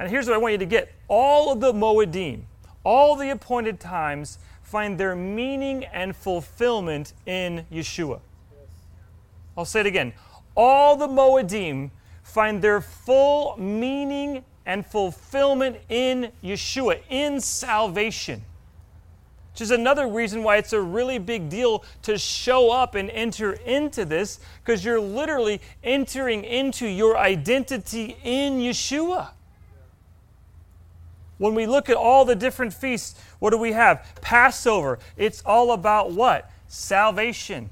And 0.00 0.10
here's 0.10 0.26
what 0.26 0.34
I 0.34 0.38
want 0.38 0.50
you 0.50 0.58
to 0.58 0.66
get 0.66 0.92
all 1.06 1.52
of 1.52 1.60
the 1.60 1.72
Moedim, 1.72 2.42
all 2.82 3.14
the 3.14 3.30
appointed 3.30 3.78
times 3.78 4.40
find 4.64 4.98
their 4.98 5.14
meaning 5.14 5.84
and 5.84 6.16
fulfillment 6.16 7.12
in 7.24 7.64
Yeshua. 7.70 8.18
I'll 9.56 9.64
say 9.64 9.78
it 9.78 9.86
again. 9.86 10.12
All 10.56 10.96
the 10.96 11.06
Moedim 11.06 11.92
find 12.24 12.60
their 12.60 12.80
full 12.80 13.56
meaning 13.58 14.44
and 14.66 14.84
fulfillment 14.84 15.76
in 15.88 16.32
Yeshua, 16.42 16.98
in 17.08 17.40
salvation. 17.40 18.42
Which 19.52 19.60
is 19.60 19.70
another 19.70 20.08
reason 20.08 20.42
why 20.42 20.56
it's 20.56 20.72
a 20.72 20.80
really 20.80 21.18
big 21.18 21.50
deal 21.50 21.84
to 22.02 22.16
show 22.16 22.70
up 22.70 22.94
and 22.94 23.10
enter 23.10 23.52
into 23.52 24.04
this, 24.04 24.40
because 24.64 24.84
you're 24.84 25.00
literally 25.00 25.60
entering 25.84 26.42
into 26.44 26.86
your 26.86 27.18
identity 27.18 28.16
in 28.24 28.54
Yeshua. 28.54 29.28
When 31.36 31.54
we 31.54 31.66
look 31.66 31.90
at 31.90 31.96
all 31.96 32.24
the 32.24 32.34
different 32.34 32.72
feasts, 32.72 33.20
what 33.40 33.50
do 33.50 33.58
we 33.58 33.72
have? 33.72 34.06
Passover. 34.22 34.98
It's 35.16 35.42
all 35.44 35.72
about 35.72 36.12
what? 36.12 36.50
Salvation. 36.68 37.68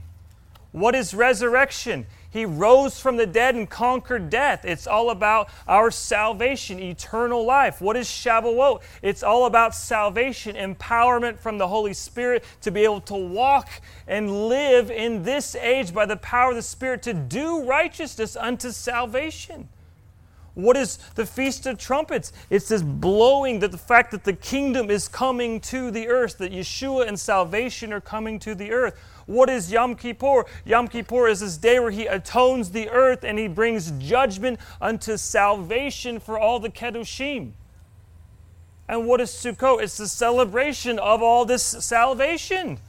What 0.73 0.95
is 0.95 1.14
resurrection? 1.14 2.07
He 2.31 2.45
rose 2.45 3.01
from 3.01 3.16
the 3.16 3.27
dead 3.27 3.57
and 3.57 3.69
conquered 3.69 4.31
death. 4.31 4.64
It's 4.64 4.87
all 4.87 5.11
about 5.11 5.51
our 5.66 5.90
salvation, 5.90 6.79
eternal 6.79 7.45
life. 7.45 7.81
What 7.81 7.97
is 7.97 8.07
Shavuot? 8.07 8.83
It's 9.03 9.23
all 9.23 9.47
about 9.47 9.75
salvation, 9.75 10.55
empowerment 10.55 11.40
from 11.40 11.59
the 11.59 11.66
Holy 11.66 11.93
Spirit 11.93 12.45
to 12.62 12.71
be 12.71 12.85
able 12.85 13.01
to 13.03 13.14
walk 13.14 13.69
and 14.07 14.49
live 14.49 14.90
in 14.90 15.25
this 15.25 15.57
age 15.57 15.93
by 15.93 16.07
the 16.07 16.16
power 16.16 16.51
of 16.51 16.57
the 16.57 16.62
Spirit 16.62 17.03
to 17.03 17.14
do 17.14 17.64
righteousness 17.64 18.37
unto 18.37 18.71
salvation. 18.71 19.69
What 20.55 20.77
is 20.77 20.97
the 21.15 21.25
Feast 21.25 21.67
of 21.67 21.79
Trumpets? 21.79 22.33
It's 22.51 22.69
this 22.69 22.83
blowing 22.83 23.61
that 23.61 23.71
the 23.71 23.79
fact 23.79 24.11
that 24.11 24.25
the 24.25 24.33
kingdom 24.33 24.91
is 24.91 25.07
coming 25.07 25.61
to 25.63 25.91
the 25.91 26.09
earth, 26.09 26.39
that 26.39 26.53
Yeshua 26.53 27.07
and 27.07 27.19
salvation 27.19 27.93
are 27.93 28.01
coming 28.01 28.39
to 28.41 28.55
the 28.55 28.73
earth. 28.73 28.99
What 29.27 29.49
is 29.49 29.71
Yom 29.71 29.95
Kippur? 29.95 30.45
Yom 30.65 30.89
Kippur 30.89 31.29
is 31.29 31.41
this 31.41 31.57
day 31.57 31.79
where 31.79 31.93
he 31.93 32.07
atones 32.07 32.73
the 32.73 32.89
earth 32.91 33.23
and 33.23 33.39
he 33.39 33.47
brings 33.47 33.93
judgment 33.93 34.59
unto 34.81 35.17
salvation 35.17 36.19
for 36.19 36.39
all 36.39 36.59
the 36.59 36.71
Kedoshim. 36.71 37.53
And 38.89 39.07
what 39.07 39.21
is 39.21 39.31
Sukkot? 39.31 39.83
It's 39.83 39.97
the 39.97 40.09
celebration 40.09 40.99
of 40.99 41.23
all 41.23 41.45
this 41.45 41.63
salvation. 41.63 42.81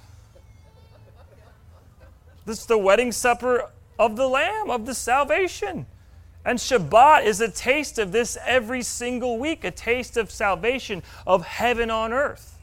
This 2.44 2.62
is 2.62 2.66
the 2.66 2.80
wedding 2.80 3.12
supper 3.12 3.70
of 4.00 4.16
the 4.16 4.28
Lamb, 4.28 4.72
of 4.72 4.88
the 4.88 4.96
salvation. 4.96 5.86
And 6.44 6.58
Shabbat 6.58 7.26
is 7.26 7.40
a 7.40 7.50
taste 7.50 8.00
of 8.00 8.12
this 8.12 8.38
every 8.46 8.82
single 8.82 9.38
week, 9.38 9.64
a 9.64 9.72
taste 9.72 10.18
of 10.18 10.32
salvation, 10.32 11.04
of 11.28 11.46
heaven 11.46 11.92
on 11.92 12.12
earth. 12.12 12.58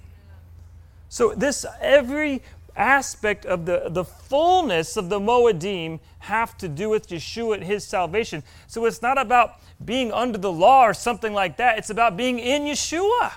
So, 1.09 1.33
this 1.35 1.65
every 1.81 2.43
aspect 2.77 3.47
of 3.47 3.67
the, 3.67 3.85
the 3.89 4.05
fullness 4.05 4.97
of 4.97 5.09
the 5.09 5.19
Moedim 5.19 6.01
have 6.21 6.57
to 6.59 6.69
do 6.69 6.89
with 6.91 7.09
Yeshua 7.09 7.55
and 7.55 7.65
his 7.65 7.85
salvation. 7.85 8.43
So, 8.67 8.85
it's 8.85 9.01
not 9.01 9.17
about 9.17 9.55
being 9.85 10.13
under 10.13 10.39
the 10.39 10.53
law 10.53 10.85
or 10.85 10.95
something 10.95 11.33
like 11.33 11.57
that, 11.59 11.79
it's 11.79 11.91
about 11.91 12.17
being 12.17 12.39
in 12.39 12.63
Yeshua. 12.63 13.33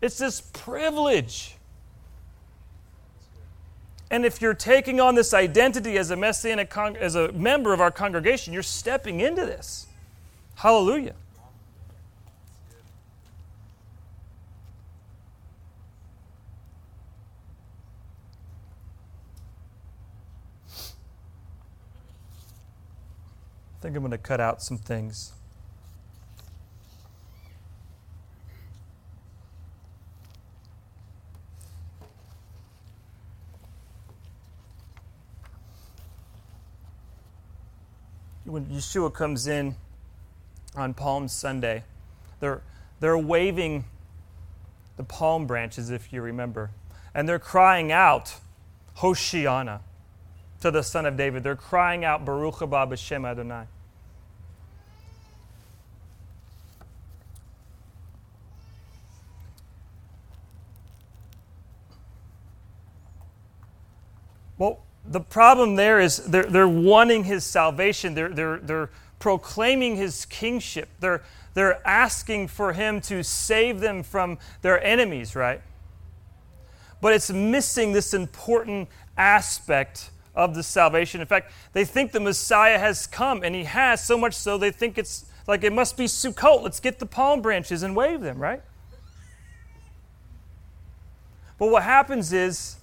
It's 0.00 0.18
this 0.18 0.40
privilege. 0.40 1.55
And 4.10 4.24
if 4.24 4.40
you're 4.40 4.54
taking 4.54 5.00
on 5.00 5.16
this 5.16 5.34
identity 5.34 5.98
as 5.98 6.10
a 6.10 6.16
messianic 6.16 6.70
con- 6.70 6.96
as 6.96 7.16
a 7.16 7.32
member 7.32 7.72
of 7.72 7.80
our 7.80 7.90
congregation, 7.90 8.52
you're 8.52 8.62
stepping 8.62 9.20
into 9.20 9.44
this. 9.44 9.86
Hallelujah. 10.54 11.14
I 23.76 23.82
think 23.82 23.96
I'm 23.96 24.02
going 24.02 24.12
to 24.12 24.18
cut 24.18 24.40
out 24.40 24.62
some 24.62 24.78
things. 24.78 25.35
When 38.46 38.66
Yeshua 38.66 39.12
comes 39.12 39.46
in 39.46 39.74
on 40.74 40.94
Palm 40.94 41.28
Sunday, 41.28 41.82
they're, 42.40 42.62
they're 43.00 43.18
waving 43.18 43.84
the 44.96 45.04
palm 45.04 45.46
branches, 45.46 45.90
if 45.90 46.12
you 46.12 46.22
remember. 46.22 46.70
And 47.14 47.28
they're 47.28 47.38
crying 47.38 47.92
out, 47.92 48.36
Hoshiana, 48.98 49.80
to 50.60 50.70
the 50.70 50.82
Son 50.82 51.06
of 51.06 51.16
David. 51.16 51.42
They're 51.42 51.56
crying 51.56 52.04
out, 52.04 52.24
Baruch 52.24 52.56
haba 52.56 52.88
b'shem 52.88 53.28
Adonai. 53.28 53.64
Well, 64.58 64.85
the 65.08 65.20
problem 65.20 65.76
there 65.76 66.00
is 66.00 66.18
they're, 66.18 66.44
they're 66.44 66.68
wanting 66.68 67.24
his 67.24 67.44
salvation. 67.44 68.14
They're, 68.14 68.28
they're, 68.28 68.58
they're 68.58 68.90
proclaiming 69.18 69.96
his 69.96 70.24
kingship. 70.26 70.88
They're, 71.00 71.22
they're 71.54 71.86
asking 71.86 72.48
for 72.48 72.72
him 72.72 73.00
to 73.02 73.22
save 73.22 73.80
them 73.80 74.02
from 74.02 74.38
their 74.62 74.82
enemies, 74.82 75.34
right? 75.34 75.60
But 77.00 77.12
it's 77.12 77.30
missing 77.30 77.92
this 77.92 78.14
important 78.14 78.88
aspect 79.16 80.10
of 80.34 80.54
the 80.54 80.62
salvation. 80.62 81.20
In 81.20 81.26
fact, 81.26 81.52
they 81.72 81.84
think 81.84 82.12
the 82.12 82.20
Messiah 82.20 82.78
has 82.78 83.06
come, 83.06 83.42
and 83.42 83.54
he 83.54 83.64
has, 83.64 84.04
so 84.04 84.18
much 84.18 84.34
so 84.34 84.58
they 84.58 84.70
think 84.70 84.98
it's 84.98 85.26
like 85.46 85.64
it 85.64 85.72
must 85.72 85.96
be 85.96 86.04
Sukkot. 86.04 86.62
Let's 86.62 86.80
get 86.80 86.98
the 86.98 87.06
palm 87.06 87.40
branches 87.40 87.82
and 87.82 87.96
wave 87.96 88.20
them, 88.20 88.38
right? 88.38 88.62
But 91.58 91.70
what 91.70 91.84
happens 91.84 92.32
is 92.32 92.76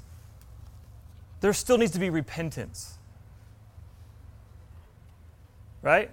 there 1.43 1.51
still 1.51 1.77
needs 1.77 1.91
to 1.91 1.99
be 1.99 2.09
repentance. 2.09 2.97
Right? 5.81 6.09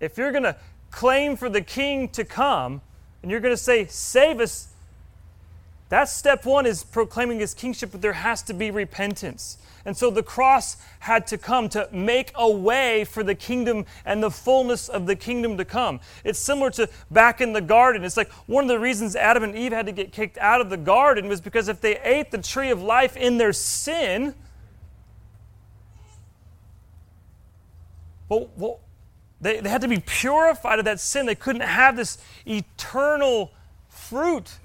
If 0.00 0.18
you're 0.18 0.32
going 0.32 0.42
to 0.42 0.54
claim 0.90 1.34
for 1.34 1.48
the 1.48 1.62
king 1.62 2.10
to 2.10 2.22
come 2.22 2.82
and 3.22 3.30
you're 3.30 3.40
going 3.40 3.54
to 3.54 3.62
say, 3.62 3.86
Save 3.86 4.40
us, 4.40 4.74
that's 5.88 6.12
step 6.12 6.44
one 6.44 6.66
is 6.66 6.82
proclaiming 6.82 7.38
his 7.38 7.54
kingship, 7.54 7.92
but 7.92 8.02
there 8.02 8.12
has 8.12 8.42
to 8.42 8.54
be 8.54 8.70
repentance. 8.70 9.58
And 9.84 9.96
so 9.96 10.10
the 10.10 10.22
cross 10.22 10.76
had 10.98 11.28
to 11.28 11.38
come 11.38 11.68
to 11.68 11.88
make 11.92 12.32
a 12.34 12.50
way 12.50 13.04
for 13.04 13.22
the 13.22 13.36
kingdom 13.36 13.86
and 14.04 14.20
the 14.20 14.32
fullness 14.32 14.88
of 14.88 15.06
the 15.06 15.14
kingdom 15.14 15.56
to 15.58 15.64
come. 15.64 16.00
It's 16.24 16.40
similar 16.40 16.70
to 16.70 16.88
back 17.12 17.40
in 17.40 17.52
the 17.52 17.60
garden. 17.60 18.02
It's 18.02 18.16
like 18.16 18.32
one 18.46 18.64
of 18.64 18.68
the 18.68 18.80
reasons 18.80 19.14
Adam 19.14 19.44
and 19.44 19.56
Eve 19.56 19.72
had 19.72 19.86
to 19.86 19.92
get 19.92 20.10
kicked 20.10 20.38
out 20.38 20.60
of 20.60 20.70
the 20.70 20.76
garden 20.76 21.28
was 21.28 21.40
because 21.40 21.68
if 21.68 21.80
they 21.80 22.00
ate 22.00 22.32
the 22.32 22.38
tree 22.38 22.70
of 22.70 22.82
life 22.82 23.16
in 23.16 23.38
their 23.38 23.52
sin, 23.52 24.34
well, 28.28 28.50
well 28.56 28.80
they, 29.40 29.60
they 29.60 29.70
had 29.70 29.82
to 29.82 29.88
be 29.88 30.00
purified 30.00 30.80
of 30.80 30.84
that 30.86 30.98
sin. 30.98 31.26
They 31.26 31.36
couldn't 31.36 31.62
have 31.62 31.94
this 31.94 32.18
eternal 32.44 33.52
fruit 33.88 34.58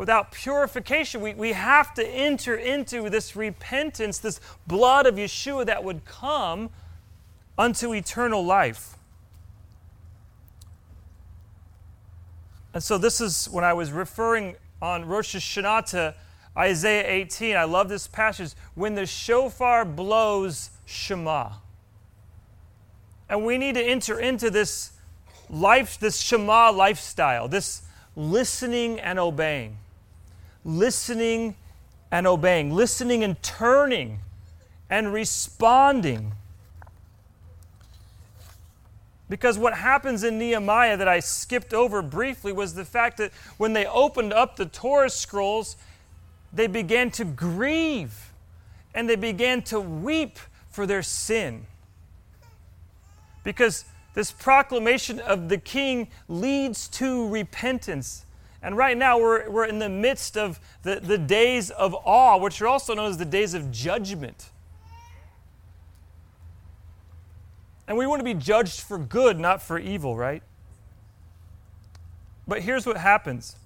without 0.00 0.32
purification. 0.32 1.20
We, 1.20 1.34
we 1.34 1.52
have 1.52 1.92
to 1.92 2.08
enter 2.08 2.56
into 2.56 3.10
this 3.10 3.36
repentance, 3.36 4.16
this 4.16 4.40
blood 4.66 5.04
of 5.04 5.16
Yeshua 5.16 5.66
that 5.66 5.84
would 5.84 6.06
come 6.06 6.70
unto 7.58 7.92
eternal 7.92 8.42
life. 8.42 8.96
And 12.72 12.82
so, 12.82 12.96
this 12.96 13.20
is 13.20 13.44
when 13.50 13.62
I 13.62 13.74
was 13.74 13.92
referring 13.92 14.56
on 14.80 15.04
Rosh 15.04 15.36
Hashanah 15.36 15.90
to 15.90 16.14
Isaiah 16.56 17.04
18. 17.06 17.54
I 17.54 17.64
love 17.64 17.90
this 17.90 18.06
passage. 18.06 18.52
When 18.74 18.94
the 18.94 19.04
shofar 19.04 19.84
blows, 19.84 20.70
Shema. 20.86 21.50
And 23.28 23.44
we 23.44 23.58
need 23.58 23.74
to 23.74 23.82
enter 23.82 24.18
into 24.18 24.48
this 24.48 24.92
life, 25.50 26.00
this 26.00 26.18
Shema 26.20 26.70
lifestyle, 26.70 27.48
this 27.48 27.82
listening 28.16 28.98
and 28.98 29.18
obeying 29.18 29.76
listening 30.64 31.54
and 32.10 32.26
obeying, 32.26 32.72
listening 32.72 33.22
and 33.22 33.40
turning 33.42 34.20
and 34.88 35.12
responding. 35.12 36.32
Because 39.28 39.56
what 39.56 39.74
happens 39.74 40.24
in 40.24 40.38
Nehemiah 40.38 40.96
that 40.96 41.06
I 41.06 41.20
skipped 41.20 41.72
over 41.72 42.02
briefly 42.02 42.52
was 42.52 42.74
the 42.74 42.84
fact 42.84 43.16
that 43.18 43.32
when 43.58 43.72
they 43.72 43.86
opened 43.86 44.32
up 44.32 44.56
the 44.56 44.66
Torah 44.66 45.08
scrolls, 45.08 45.76
they 46.52 46.66
began 46.66 47.12
to 47.12 47.24
grieve 47.24 48.32
and 48.92 49.08
they 49.08 49.14
began 49.14 49.62
to 49.62 49.80
weep 49.80 50.40
for 50.68 50.84
their 50.84 51.02
sin. 51.02 51.66
Because 53.44 53.84
this 54.14 54.32
proclamation 54.32 55.20
of 55.20 55.48
the 55.48 55.58
king 55.58 56.08
leads 56.28 56.88
to 56.88 57.28
repentance. 57.28 58.26
And 58.62 58.76
right 58.76 58.96
now, 58.96 59.18
we're, 59.18 59.48
we're 59.48 59.64
in 59.64 59.78
the 59.78 59.88
midst 59.88 60.36
of 60.36 60.60
the, 60.82 61.00
the 61.00 61.16
days 61.16 61.70
of 61.70 61.94
awe, 62.04 62.36
which 62.36 62.60
are 62.60 62.66
also 62.66 62.94
known 62.94 63.10
as 63.10 63.18
the 63.18 63.24
days 63.24 63.54
of 63.54 63.70
judgment. 63.70 64.50
And 67.88 67.96
we 67.96 68.06
want 68.06 68.20
to 68.20 68.24
be 68.24 68.34
judged 68.34 68.80
for 68.80 68.98
good, 68.98 69.40
not 69.40 69.62
for 69.62 69.78
evil, 69.78 70.16
right? 70.16 70.42
But 72.46 72.62
here's 72.62 72.86
what 72.86 72.96
happens 72.96 73.56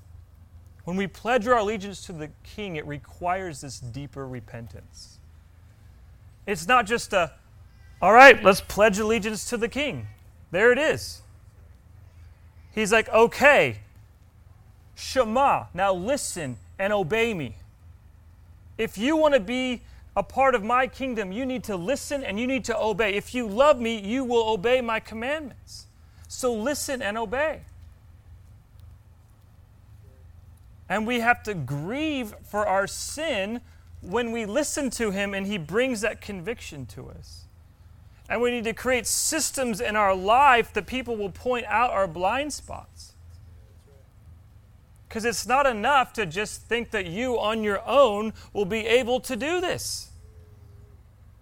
when 0.84 0.96
we 0.96 1.06
pledge 1.06 1.46
our 1.46 1.58
allegiance 1.58 2.04
to 2.06 2.12
the 2.12 2.30
king, 2.42 2.76
it 2.76 2.86
requires 2.86 3.62
this 3.62 3.80
deeper 3.80 4.28
repentance. 4.28 5.18
It's 6.46 6.68
not 6.68 6.86
just 6.86 7.14
a, 7.14 7.32
all 8.02 8.12
right, 8.12 8.42
let's 8.44 8.60
pledge 8.60 8.98
allegiance 8.98 9.48
to 9.48 9.56
the 9.56 9.68
king. 9.68 10.06
There 10.50 10.72
it 10.72 10.78
is. 10.78 11.22
He's 12.74 12.92
like, 12.92 13.08
okay, 13.08 13.78
Shema, 14.94 15.66
now 15.74 15.92
listen 15.92 16.56
and 16.78 16.92
obey 16.92 17.34
me. 17.34 17.56
If 18.78 18.98
you 18.98 19.16
want 19.16 19.34
to 19.34 19.40
be 19.40 19.82
a 20.16 20.22
part 20.22 20.54
of 20.54 20.62
my 20.62 20.86
kingdom, 20.86 21.32
you 21.32 21.44
need 21.44 21.64
to 21.64 21.76
listen 21.76 22.22
and 22.22 22.38
you 22.38 22.46
need 22.46 22.64
to 22.66 22.78
obey. 22.78 23.14
If 23.14 23.34
you 23.34 23.46
love 23.46 23.80
me, 23.80 23.98
you 23.98 24.24
will 24.24 24.48
obey 24.48 24.80
my 24.80 25.00
commandments. 25.00 25.86
So 26.28 26.52
listen 26.52 27.02
and 27.02 27.18
obey. 27.18 27.62
And 30.88 31.06
we 31.06 31.20
have 31.20 31.42
to 31.44 31.54
grieve 31.54 32.34
for 32.44 32.66
our 32.66 32.86
sin 32.86 33.60
when 34.00 34.32
we 34.32 34.44
listen 34.44 34.90
to 34.90 35.10
him 35.10 35.34
and 35.34 35.46
he 35.46 35.58
brings 35.58 36.02
that 36.02 36.20
conviction 36.20 36.86
to 36.86 37.08
us. 37.08 37.44
And 38.28 38.40
we 38.40 38.50
need 38.50 38.64
to 38.64 38.72
create 38.72 39.06
systems 39.06 39.80
in 39.80 39.96
our 39.96 40.14
life 40.14 40.72
that 40.74 40.86
people 40.86 41.16
will 41.16 41.30
point 41.30 41.66
out 41.66 41.90
our 41.90 42.06
blind 42.06 42.52
spots. 42.52 43.13
Because 45.14 45.26
it's 45.26 45.46
not 45.46 45.64
enough 45.64 46.12
to 46.14 46.26
just 46.26 46.62
think 46.62 46.90
that 46.90 47.06
you 47.06 47.38
on 47.38 47.62
your 47.62 47.80
own 47.86 48.32
will 48.52 48.64
be 48.64 48.84
able 48.84 49.20
to 49.20 49.36
do 49.36 49.60
this. 49.60 50.10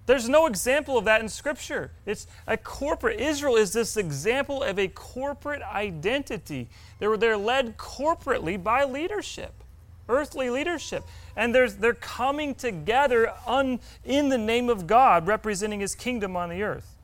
There's 0.05 0.29
no 0.29 0.45
example 0.47 0.99
of 0.99 1.07
that 1.07 1.23
in 1.23 1.29
Scripture. 1.31 1.91
It's 2.05 2.27
a 2.47 2.59
corporate. 2.59 3.19
Israel 3.19 3.57
is 3.57 3.73
this 3.73 3.97
example 3.97 4.63
of 4.63 4.79
a 4.79 4.89
corporate 4.89 5.63
identity. 5.63 6.69
They 6.99 7.09
were 7.09 7.17
they're 7.17 7.39
led 7.39 7.79
corporately 7.79 8.63
by 8.63 8.85
leadership, 8.85 9.55
earthly 10.07 10.51
leadership, 10.51 11.05
and 11.35 11.55
there's, 11.55 11.77
they're 11.77 11.95
coming 11.95 12.55
together 12.55 13.33
in 14.05 14.29
the 14.29 14.37
name 14.37 14.69
of 14.69 14.87
God, 14.87 15.27
representing 15.27 15.81
His 15.81 15.95
kingdom 15.95 16.37
on 16.37 16.51
the 16.51 16.63
earth. 16.63 16.95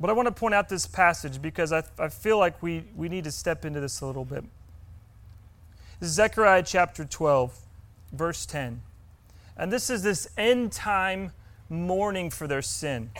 But 0.00 0.10
I 0.10 0.14
want 0.14 0.26
to 0.26 0.34
point 0.34 0.54
out 0.54 0.68
this 0.68 0.88
passage 0.88 1.40
because 1.40 1.72
I, 1.72 1.84
I 1.96 2.08
feel 2.08 2.38
like 2.38 2.60
we, 2.60 2.86
we 2.96 3.08
need 3.08 3.22
to 3.22 3.30
step 3.30 3.64
into 3.64 3.78
this 3.78 4.00
a 4.00 4.06
little 4.06 4.24
bit. 4.24 4.42
Zechariah 6.02 6.62
chapter 6.62 7.04
12, 7.04 7.58
verse 8.12 8.46
10. 8.46 8.80
And 9.56 9.70
this 9.70 9.90
is 9.90 10.02
this 10.02 10.28
end 10.38 10.72
time 10.72 11.32
mourning 11.68 12.30
for 12.30 12.46
their 12.46 12.62
sin. 12.62 13.10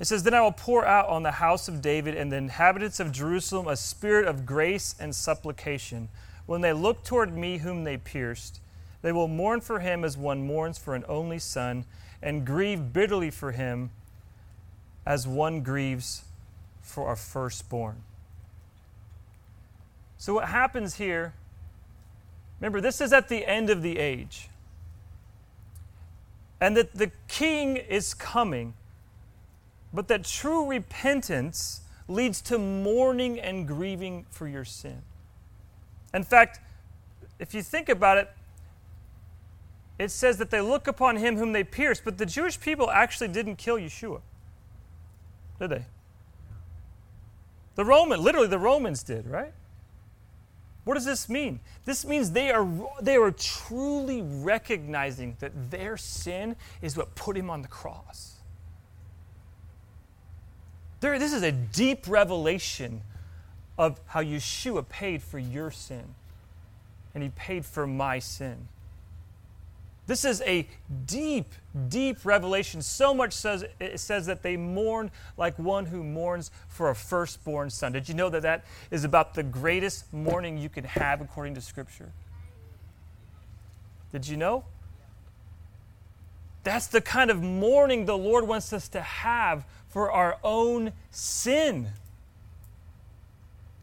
It 0.00 0.06
says, 0.06 0.22
Then 0.22 0.34
I 0.34 0.40
will 0.40 0.52
pour 0.52 0.86
out 0.86 1.08
on 1.08 1.22
the 1.22 1.32
house 1.32 1.68
of 1.68 1.82
David 1.82 2.16
and 2.16 2.32
the 2.32 2.36
inhabitants 2.36 2.98
of 2.98 3.12
Jerusalem 3.12 3.68
a 3.68 3.76
spirit 3.76 4.26
of 4.26 4.46
grace 4.46 4.94
and 4.98 5.14
supplication. 5.14 6.08
When 6.46 6.62
they 6.62 6.72
look 6.72 7.04
toward 7.04 7.36
me, 7.36 7.58
whom 7.58 7.84
they 7.84 7.98
pierced, 7.98 8.60
they 9.02 9.12
will 9.12 9.28
mourn 9.28 9.60
for 9.60 9.80
him 9.80 10.04
as 10.04 10.16
one 10.16 10.46
mourns 10.46 10.78
for 10.78 10.94
an 10.94 11.04
only 11.08 11.38
son, 11.38 11.84
and 12.22 12.46
grieve 12.46 12.92
bitterly 12.92 13.30
for 13.30 13.52
him 13.52 13.90
as 15.04 15.28
one 15.28 15.60
grieves 15.60 16.24
for 16.80 17.12
a 17.12 17.16
firstborn. 17.16 18.02
So, 20.22 20.34
what 20.34 20.50
happens 20.50 20.94
here, 20.98 21.34
remember, 22.60 22.80
this 22.80 23.00
is 23.00 23.12
at 23.12 23.28
the 23.28 23.44
end 23.44 23.70
of 23.70 23.82
the 23.82 23.98
age. 23.98 24.48
And 26.60 26.76
that 26.76 26.94
the 26.94 27.10
king 27.26 27.76
is 27.76 28.14
coming, 28.14 28.74
but 29.92 30.06
that 30.06 30.22
true 30.22 30.70
repentance 30.70 31.80
leads 32.06 32.40
to 32.42 32.56
mourning 32.56 33.40
and 33.40 33.66
grieving 33.66 34.24
for 34.30 34.46
your 34.46 34.64
sin. 34.64 35.02
In 36.14 36.22
fact, 36.22 36.60
if 37.40 37.52
you 37.52 37.60
think 37.60 37.88
about 37.88 38.16
it, 38.16 38.30
it 39.98 40.12
says 40.12 40.38
that 40.38 40.52
they 40.52 40.60
look 40.60 40.86
upon 40.86 41.16
him 41.16 41.36
whom 41.36 41.50
they 41.52 41.64
pierced, 41.64 42.04
but 42.04 42.18
the 42.18 42.26
Jewish 42.26 42.60
people 42.60 42.92
actually 42.92 43.26
didn't 43.26 43.56
kill 43.56 43.76
Yeshua. 43.76 44.20
Did 45.58 45.70
they? 45.70 45.84
The 47.74 47.84
Roman, 47.84 48.22
literally 48.22 48.46
the 48.46 48.60
Romans 48.60 49.02
did, 49.02 49.26
right? 49.26 49.52
What 50.84 50.94
does 50.94 51.04
this 51.04 51.28
mean? 51.28 51.60
This 51.84 52.04
means 52.04 52.32
they 52.32 52.50
are, 52.50 52.68
they 53.00 53.16
are 53.16 53.30
truly 53.30 54.22
recognizing 54.22 55.36
that 55.38 55.70
their 55.70 55.96
sin 55.96 56.56
is 56.80 56.96
what 56.96 57.14
put 57.14 57.36
him 57.36 57.50
on 57.50 57.62
the 57.62 57.68
cross. 57.68 58.36
There, 61.00 61.18
this 61.18 61.32
is 61.32 61.42
a 61.42 61.52
deep 61.52 62.08
revelation 62.08 63.02
of 63.78 64.00
how 64.06 64.22
Yeshua 64.22 64.88
paid 64.88 65.22
for 65.22 65.38
your 65.38 65.70
sin, 65.70 66.14
and 67.14 67.22
he 67.22 67.30
paid 67.30 67.64
for 67.64 67.86
my 67.86 68.18
sin. 68.18 68.68
This 70.06 70.24
is 70.24 70.42
a 70.42 70.66
deep, 71.06 71.52
deep 71.88 72.24
revelation. 72.24 72.82
So 72.82 73.14
much 73.14 73.32
says 73.32 73.64
it 73.78 74.00
says 74.00 74.26
that 74.26 74.42
they 74.42 74.56
mourn 74.56 75.10
like 75.36 75.58
one 75.58 75.86
who 75.86 76.02
mourns 76.02 76.50
for 76.68 76.90
a 76.90 76.94
firstborn 76.94 77.70
son. 77.70 77.92
Did 77.92 78.08
you 78.08 78.14
know 78.14 78.28
that 78.28 78.42
that 78.42 78.64
is 78.90 79.04
about 79.04 79.34
the 79.34 79.44
greatest 79.44 80.12
mourning 80.12 80.58
you 80.58 80.68
can 80.68 80.84
have 80.84 81.20
according 81.20 81.54
to 81.54 81.60
Scripture? 81.60 82.12
Did 84.10 84.26
you 84.26 84.36
know? 84.36 84.64
That's 86.64 86.86
the 86.86 87.00
kind 87.00 87.30
of 87.30 87.42
mourning 87.42 88.04
the 88.04 88.16
Lord 88.16 88.46
wants 88.46 88.72
us 88.72 88.88
to 88.88 89.00
have 89.00 89.64
for 89.88 90.10
our 90.10 90.38
own 90.42 90.92
sin. 91.10 91.88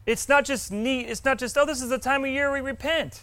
It's 0.06 0.28
not 0.28 0.44
just 0.44 0.72
neat, 0.72 1.08
it's 1.08 1.24
not 1.24 1.38
just, 1.38 1.56
oh, 1.58 1.66
this 1.66 1.82
is 1.82 1.88
the 1.88 1.98
time 1.98 2.24
of 2.24 2.30
year 2.30 2.50
we 2.52 2.60
repent. 2.60 3.22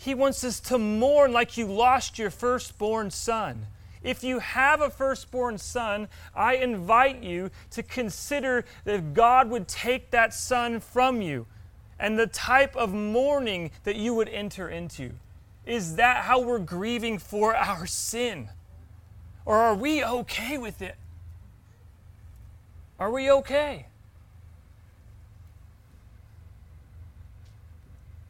He 0.00 0.14
wants 0.14 0.42
us 0.44 0.60
to 0.60 0.78
mourn 0.78 1.30
like 1.30 1.58
you 1.58 1.66
lost 1.66 2.18
your 2.18 2.30
firstborn 2.30 3.10
son. 3.10 3.66
If 4.02 4.24
you 4.24 4.38
have 4.38 4.80
a 4.80 4.88
firstborn 4.88 5.58
son, 5.58 6.08
I 6.34 6.54
invite 6.54 7.22
you 7.22 7.50
to 7.72 7.82
consider 7.82 8.64
that 8.84 9.12
God 9.12 9.50
would 9.50 9.68
take 9.68 10.10
that 10.10 10.32
son 10.32 10.80
from 10.80 11.20
you 11.20 11.44
and 11.98 12.18
the 12.18 12.26
type 12.26 12.74
of 12.76 12.94
mourning 12.94 13.72
that 13.84 13.96
you 13.96 14.14
would 14.14 14.30
enter 14.30 14.70
into. 14.70 15.10
Is 15.66 15.96
that 15.96 16.24
how 16.24 16.40
we're 16.40 16.60
grieving 16.60 17.18
for 17.18 17.54
our 17.54 17.84
sin? 17.84 18.48
Or 19.44 19.58
are 19.58 19.74
we 19.74 20.02
okay 20.02 20.56
with 20.56 20.80
it? 20.80 20.96
Are 22.98 23.10
we 23.10 23.30
okay? 23.30 23.84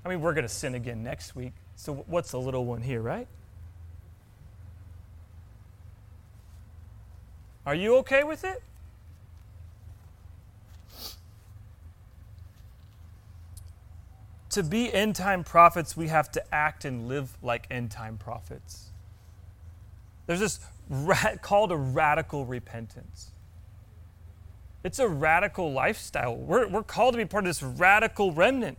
I 0.04 0.08
mean, 0.08 0.20
we're 0.20 0.34
going 0.34 0.42
to 0.42 0.48
sin 0.48 0.74
again 0.74 1.04
next 1.04 1.36
week. 1.36 1.52
So, 1.80 1.94
what's 2.08 2.32
the 2.32 2.38
little 2.38 2.66
one 2.66 2.82
here, 2.82 3.00
right? 3.00 3.26
Are 7.64 7.74
you 7.74 7.96
okay 7.96 8.22
with 8.22 8.44
it? 8.44 8.62
To 14.50 14.62
be 14.62 14.92
end 14.92 15.16
time 15.16 15.42
prophets, 15.42 15.96
we 15.96 16.08
have 16.08 16.30
to 16.32 16.54
act 16.54 16.84
and 16.84 17.08
live 17.08 17.38
like 17.42 17.66
end 17.70 17.90
time 17.90 18.18
prophets. 18.18 18.90
There's 20.26 20.40
this 20.40 20.60
rat, 20.90 21.40
called 21.40 21.72
a 21.72 21.78
radical 21.78 22.44
repentance. 22.44 23.30
It's 24.84 24.98
a 24.98 25.08
radical 25.08 25.72
lifestyle. 25.72 26.36
We're, 26.36 26.68
we're 26.68 26.82
called 26.82 27.14
to 27.14 27.16
be 27.16 27.24
part 27.24 27.44
of 27.44 27.48
this 27.48 27.62
radical 27.62 28.32
remnant. 28.32 28.76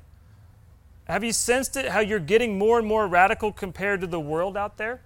Have 1.05 1.23
you 1.23 1.33
sensed 1.33 1.75
it? 1.75 1.89
How 1.89 1.99
you're 1.99 2.19
getting 2.19 2.57
more 2.57 2.79
and 2.79 2.87
more 2.87 3.07
radical 3.07 3.51
compared 3.51 4.01
to 4.01 4.07
the 4.07 4.19
world 4.19 4.55
out 4.55 4.77
there? 4.77 5.01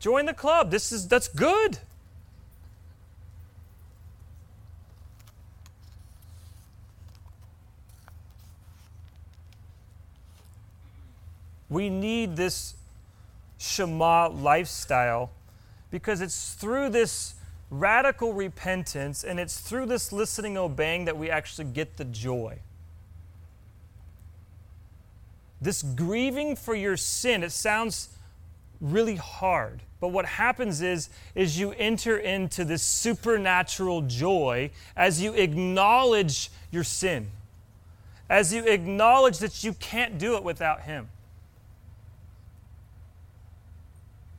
Join 0.00 0.26
the 0.26 0.34
club. 0.34 0.70
This 0.70 0.92
is 0.92 1.08
that's 1.08 1.28
good. 1.28 1.78
We 11.68 11.88
need 11.88 12.36
this 12.36 12.74
Shema 13.58 14.28
lifestyle 14.28 15.30
because 15.90 16.20
it's 16.20 16.54
through 16.54 16.90
this 16.90 17.34
radical 17.70 18.32
repentance 18.32 19.24
and 19.24 19.40
it's 19.40 19.58
through 19.58 19.86
this 19.86 20.12
listening, 20.12 20.56
obeying 20.56 21.06
that 21.06 21.16
we 21.16 21.30
actually 21.30 21.64
get 21.64 21.96
the 21.96 22.04
joy. 22.04 22.58
This 25.64 25.82
grieving 25.82 26.56
for 26.56 26.74
your 26.74 26.98
sin, 26.98 27.42
it 27.42 27.50
sounds 27.50 28.10
really 28.82 29.16
hard. 29.16 29.80
But 29.98 30.08
what 30.08 30.26
happens 30.26 30.82
is 30.82 31.08
is 31.34 31.58
you 31.58 31.72
enter 31.78 32.18
into 32.18 32.66
this 32.66 32.82
supernatural 32.82 34.02
joy 34.02 34.70
as 34.94 35.22
you 35.22 35.32
acknowledge 35.32 36.50
your 36.70 36.84
sin. 36.84 37.30
As 38.28 38.52
you 38.52 38.64
acknowledge 38.66 39.38
that 39.38 39.64
you 39.64 39.72
can't 39.72 40.18
do 40.18 40.36
it 40.36 40.44
without 40.44 40.82
him. 40.82 41.08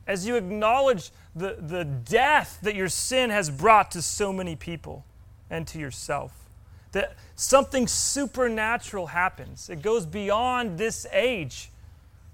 As 0.06 0.28
you 0.28 0.36
acknowledge 0.36 1.10
the, 1.34 1.56
the 1.58 1.84
death 1.84 2.60
that 2.62 2.76
your 2.76 2.88
sin 2.88 3.30
has 3.30 3.50
brought 3.50 3.90
to 3.90 4.00
so 4.00 4.32
many 4.32 4.54
people 4.54 5.04
and 5.50 5.66
to 5.66 5.80
yourself 5.80 6.45
that 6.96 7.14
something 7.34 7.86
supernatural 7.86 9.08
happens. 9.08 9.68
It 9.68 9.82
goes 9.82 10.06
beyond 10.06 10.78
this 10.78 11.06
age, 11.12 11.70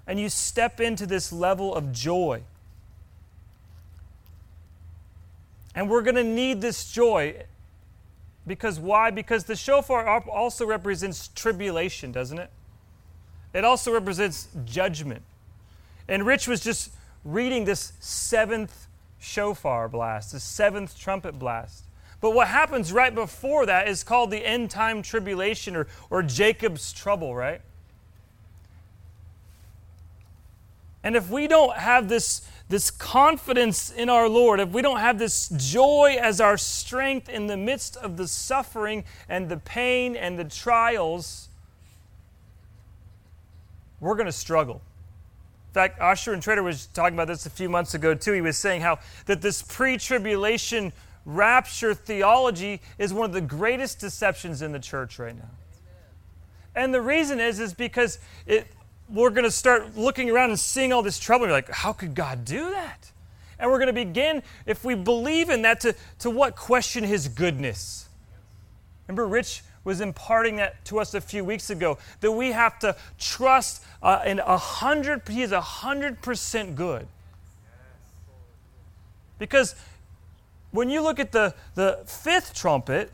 and 0.06 0.20
you 0.20 0.28
step 0.28 0.80
into 0.80 1.04
this 1.04 1.32
level 1.32 1.74
of 1.74 1.92
joy. 1.92 2.42
And 5.74 5.90
we're 5.90 6.02
going 6.02 6.14
to 6.14 6.22
need 6.22 6.60
this 6.60 6.92
joy 6.92 7.42
because 8.46 8.78
why? 8.78 9.10
Because 9.10 9.44
the 9.44 9.56
shofar 9.56 10.06
also 10.28 10.64
represents 10.64 11.28
tribulation, 11.34 12.12
doesn't 12.12 12.38
it? 12.38 12.50
It 13.52 13.64
also 13.64 13.92
represents 13.92 14.46
judgment. 14.64 15.22
And 16.06 16.24
Rich 16.24 16.46
was 16.46 16.60
just 16.60 16.92
reading 17.24 17.64
this 17.64 17.94
seventh 17.98 18.86
shofar 19.18 19.88
blast, 19.88 20.30
the 20.32 20.40
seventh 20.40 20.96
trumpet 20.96 21.36
blast. 21.36 21.84
But 22.22 22.34
what 22.34 22.46
happens 22.46 22.92
right 22.92 23.12
before 23.12 23.66
that 23.66 23.88
is 23.88 24.04
called 24.04 24.30
the 24.30 24.46
end 24.46 24.70
time 24.70 25.02
tribulation 25.02 25.74
or, 25.74 25.88
or 26.08 26.22
Jacob's 26.22 26.92
trouble, 26.92 27.34
right? 27.34 27.60
And 31.02 31.16
if 31.16 31.28
we 31.28 31.48
don't 31.48 31.76
have 31.76 32.08
this, 32.08 32.48
this 32.68 32.92
confidence 32.92 33.90
in 33.90 34.08
our 34.08 34.28
Lord, 34.28 34.60
if 34.60 34.68
we 34.68 34.82
don't 34.82 35.00
have 35.00 35.18
this 35.18 35.48
joy 35.48 36.16
as 36.20 36.40
our 36.40 36.56
strength 36.56 37.28
in 37.28 37.48
the 37.48 37.56
midst 37.56 37.96
of 37.96 38.16
the 38.16 38.28
suffering 38.28 39.02
and 39.28 39.48
the 39.48 39.56
pain 39.56 40.14
and 40.14 40.38
the 40.38 40.44
trials, 40.44 41.48
we're 43.98 44.14
going 44.14 44.26
to 44.26 44.32
struggle. 44.32 44.80
In 45.70 45.74
fact, 45.74 45.98
Asher 45.98 46.36
Intrater 46.36 46.62
was 46.62 46.86
talking 46.86 47.14
about 47.14 47.26
this 47.26 47.46
a 47.46 47.50
few 47.50 47.68
months 47.68 47.94
ago 47.94 48.14
too. 48.14 48.32
He 48.32 48.40
was 48.40 48.56
saying 48.56 48.82
how 48.82 49.00
that 49.26 49.42
this 49.42 49.60
pre-tribulation 49.60 50.92
rapture 51.24 51.94
theology 51.94 52.80
is 52.98 53.12
one 53.12 53.26
of 53.26 53.32
the 53.32 53.40
greatest 53.40 54.00
deceptions 54.00 54.62
in 54.62 54.72
the 54.72 54.78
church 54.78 55.18
right 55.18 55.36
now. 55.36 55.50
And 56.74 56.92
the 56.92 57.02
reason 57.02 57.40
is 57.40 57.60
is 57.60 57.74
because 57.74 58.18
it, 58.46 58.66
we're 59.08 59.30
going 59.30 59.44
to 59.44 59.50
start 59.50 59.96
looking 59.96 60.30
around 60.30 60.50
and 60.50 60.58
seeing 60.58 60.92
all 60.92 61.02
this 61.02 61.18
trouble. 61.18 61.46
You're 61.46 61.52
like, 61.52 61.70
how 61.70 61.92
could 61.92 62.14
God 62.14 62.44
do 62.44 62.70
that? 62.70 63.10
And 63.58 63.70
we're 63.70 63.78
going 63.78 63.88
to 63.88 63.92
begin, 63.92 64.42
if 64.66 64.84
we 64.84 64.94
believe 64.94 65.50
in 65.50 65.62
that, 65.62 65.80
to, 65.80 65.94
to 66.20 66.30
what? 66.30 66.56
Question 66.56 67.04
his 67.04 67.28
goodness. 67.28 68.08
Remember, 69.06 69.28
Rich 69.28 69.62
was 69.84 70.00
imparting 70.00 70.56
that 70.56 70.84
to 70.86 70.98
us 70.98 71.14
a 71.14 71.20
few 71.20 71.44
weeks 71.44 71.70
ago 71.70 71.98
that 72.20 72.32
we 72.32 72.52
have 72.52 72.78
to 72.80 72.96
trust 73.18 73.84
uh, 74.02 74.22
in 74.24 74.38
a 74.38 74.56
hundred, 74.56 75.28
he 75.28 75.42
is 75.42 75.52
a 75.52 75.60
hundred 75.60 76.22
percent 76.22 76.74
good. 76.74 77.06
Because 79.38 79.74
when 80.72 80.90
you 80.90 81.02
look 81.02 81.20
at 81.20 81.32
the, 81.32 81.54
the 81.74 82.00
fifth 82.06 82.54
trumpet, 82.54 83.12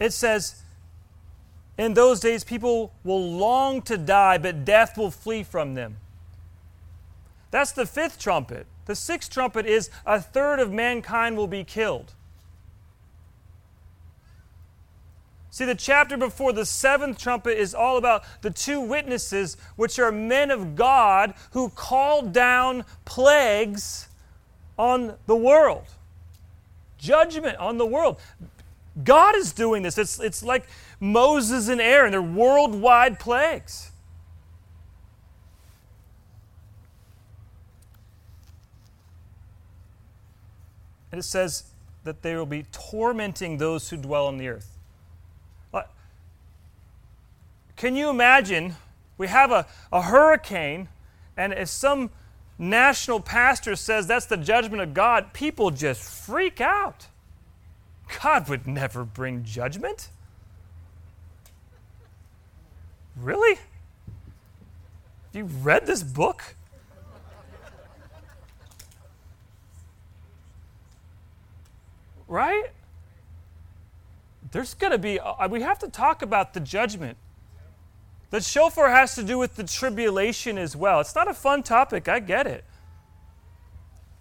it 0.00 0.12
says, 0.12 0.62
In 1.76 1.94
those 1.94 2.20
days, 2.20 2.44
people 2.44 2.92
will 3.04 3.32
long 3.32 3.82
to 3.82 3.98
die, 3.98 4.38
but 4.38 4.64
death 4.64 4.96
will 4.96 5.10
flee 5.10 5.42
from 5.42 5.74
them. 5.74 5.98
That's 7.50 7.72
the 7.72 7.84
fifth 7.84 8.18
trumpet. 8.18 8.66
The 8.86 8.96
sixth 8.96 9.30
trumpet 9.30 9.66
is 9.66 9.90
a 10.06 10.20
third 10.20 10.58
of 10.58 10.72
mankind 10.72 11.36
will 11.36 11.46
be 11.46 11.64
killed. 11.64 12.14
See, 15.50 15.66
the 15.66 15.74
chapter 15.74 16.16
before 16.16 16.54
the 16.54 16.64
seventh 16.64 17.18
trumpet 17.18 17.58
is 17.58 17.74
all 17.74 17.98
about 17.98 18.24
the 18.40 18.50
two 18.50 18.80
witnesses, 18.80 19.58
which 19.76 19.98
are 19.98 20.10
men 20.10 20.50
of 20.50 20.74
God 20.74 21.34
who 21.50 21.68
called 21.68 22.32
down 22.32 22.86
plagues 23.04 24.08
on 24.78 25.16
the 25.26 25.36
world. 25.36 25.84
Judgment 26.98 27.56
on 27.58 27.78
the 27.78 27.86
world. 27.86 28.20
God 29.02 29.36
is 29.36 29.52
doing 29.52 29.82
this. 29.82 29.98
It's, 29.98 30.20
it's 30.20 30.42
like 30.42 30.66
Moses 31.00 31.68
and 31.68 31.80
Aaron, 31.80 32.12
they're 32.12 32.22
worldwide 32.22 33.18
plagues. 33.18 33.90
And 41.10 41.18
it 41.18 41.24
says 41.24 41.64
that 42.04 42.22
they 42.22 42.34
will 42.36 42.46
be 42.46 42.64
tormenting 42.72 43.58
those 43.58 43.90
who 43.90 43.96
dwell 43.96 44.26
on 44.26 44.38
the 44.38 44.48
earth. 44.48 44.72
Can 47.82 47.96
you 47.96 48.10
imagine? 48.10 48.76
We 49.18 49.26
have 49.26 49.50
a, 49.50 49.66
a 49.92 50.02
hurricane, 50.02 50.86
and 51.36 51.52
if 51.52 51.68
some 51.68 52.10
national 52.58 53.20
pastor 53.20 53.76
says 53.76 54.06
that's 54.06 54.26
the 54.26 54.36
judgment 54.36 54.82
of 54.82 54.94
God, 54.94 55.32
people 55.32 55.70
just 55.70 56.02
freak 56.02 56.60
out. 56.60 57.06
God 58.22 58.48
would 58.48 58.66
never 58.66 59.04
bring 59.04 59.44
judgment. 59.44 60.08
Really? 63.16 63.58
You 65.32 65.44
read 65.44 65.86
this 65.86 66.02
book? 66.02 66.54
Right? 72.28 72.70
There's 74.50 74.74
going 74.74 74.92
to 74.92 74.98
be, 74.98 75.18
uh, 75.18 75.48
we 75.48 75.62
have 75.62 75.78
to 75.80 75.88
talk 75.88 76.22
about 76.22 76.54
the 76.54 76.60
judgment. 76.60 77.16
The 78.32 78.40
shofar 78.40 78.88
has 78.88 79.14
to 79.16 79.22
do 79.22 79.36
with 79.36 79.56
the 79.56 79.64
tribulation 79.64 80.56
as 80.56 80.74
well. 80.74 81.00
It's 81.00 81.14
not 81.14 81.28
a 81.28 81.34
fun 81.34 81.62
topic, 81.62 82.08
I 82.08 82.18
get 82.18 82.46
it. 82.46 82.64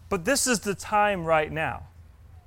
But 0.10 0.26
this 0.26 0.48
is 0.48 0.60
the 0.60 0.76
time 0.76 1.24
right 1.24 1.50
now. 1.50 1.84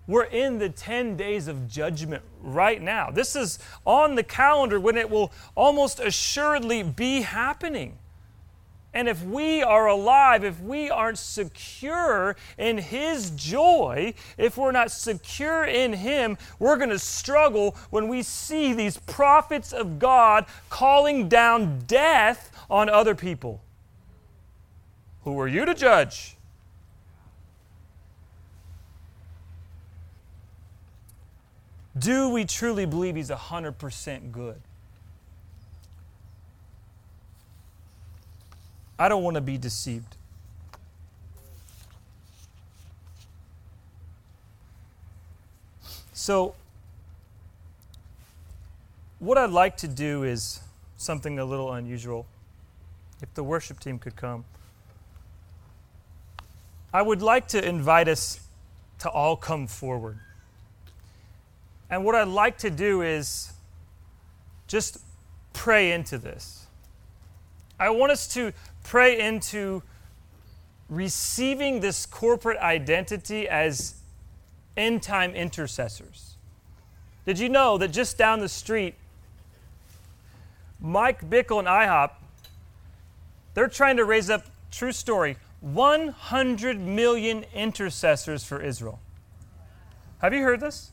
We're 0.07 0.25
in 0.25 0.59
the 0.59 0.69
10 0.69 1.17
days 1.17 1.49
of 1.49 1.67
judgment 1.67 2.23
right 2.43 2.83
now. 2.83 3.11
This 3.11 3.35
is 3.35 3.59
on 3.87 4.15
the 4.15 4.23
calendar 4.23 4.79
when 4.79 4.99
it 4.99 5.09
will 5.09 5.33
almost 5.55 6.01
assuredly 6.01 6.83
be 6.83 7.23
happening. 7.23 7.97
And 8.95 9.09
if 9.09 9.23
we 9.25 9.61
are 9.63 9.89
alive, 9.89 10.45
if 10.45 10.61
we 10.61 10.89
aren't 10.89 11.19
secure 11.19 12.37
in 12.57 12.79
His 12.79 13.31
joy, 13.31 14.15
if 14.39 14.57
we're 14.57 14.71
not 14.71 14.93
secure 14.93 15.65
in 15.65 15.93
Him, 15.93 16.39
we're 16.61 16.77
going 16.77 16.91
to 16.91 16.99
struggle 16.99 17.77
when 17.91 18.07
we 18.07 18.23
see 18.23 18.73
these 18.73 18.97
prophets 18.99 19.73
of 19.73 19.99
God 19.99 20.47
calling 20.71 21.29
down 21.29 21.81
death 21.89 22.53
on 22.71 22.89
other 22.89 23.17
people. 23.17 23.61
Who 25.25 25.41
are 25.41 25.49
you 25.49 25.65
to 25.65 25.75
judge? 25.75 26.37
Do 31.99 32.29
we 32.29 32.45
truly 32.45 32.87
believe 32.87 33.17
He's 33.17 33.31
100% 33.31 34.31
good? 34.31 34.61
I 38.99 39.09
don't 39.09 39.23
want 39.23 39.35
to 39.35 39.41
be 39.41 39.59
deceived. 39.59 40.17
So, 46.13 46.55
what 49.19 49.37
I'd 49.37 49.51
like 49.51 49.77
to 49.79 49.89
do 49.89 50.23
is 50.23 50.61
something 50.97 51.39
a 51.39 51.45
little 51.45 51.73
unusual. 51.73 52.27
If 53.21 53.35
the 53.35 53.43
worship 53.43 53.81
team 53.81 53.99
could 53.99 54.17
come, 54.17 54.45
I 56.93 57.03
would 57.03 57.21
like 57.21 57.49
to 57.49 57.69
invite 57.69 58.07
us 58.07 58.41
to 59.01 59.11
all 59.11 59.37
come 59.37 59.67
forward. 59.67 60.19
And 61.91 62.05
what 62.05 62.15
I'd 62.15 62.29
like 62.29 62.59
to 62.59 62.71
do 62.71 63.03
is 63.03 63.53
just 64.69 64.99
pray 65.53 65.93
into 65.93 66.17
this. 66.17 66.67
I 67.79 67.91
want 67.91 68.13
us 68.13 68.33
to 68.35 68.53
pray 68.85 69.19
into 69.19 69.83
receiving 70.89 71.81
this 71.81 72.07
corporate 72.07 72.59
identity 72.59 73.49
as 73.49 73.97
end 74.77 75.03
time 75.03 75.35
intercessors. 75.35 76.37
Did 77.27 77.41
you 77.41 77.49
know 77.49 77.77
that 77.79 77.89
just 77.89 78.17
down 78.17 78.39
the 78.39 78.49
street, 78.49 78.95
Mike 80.79 81.29
Bickle 81.29 81.59
and 81.59 81.67
IHOP, 81.67 82.11
they're 83.55 83.69
trying 83.69 83.97
to 83.97 84.05
raise 84.05 84.31
up, 84.31 84.45
true 84.71 84.93
story, 84.93 85.37
100 85.61 86.79
million 86.79 87.47
intercessors 87.55 88.45
for 88.45 88.61
Israel. 88.61 89.01
Have 90.19 90.35
you 90.35 90.43
heard 90.43 90.61
this? 90.61 90.93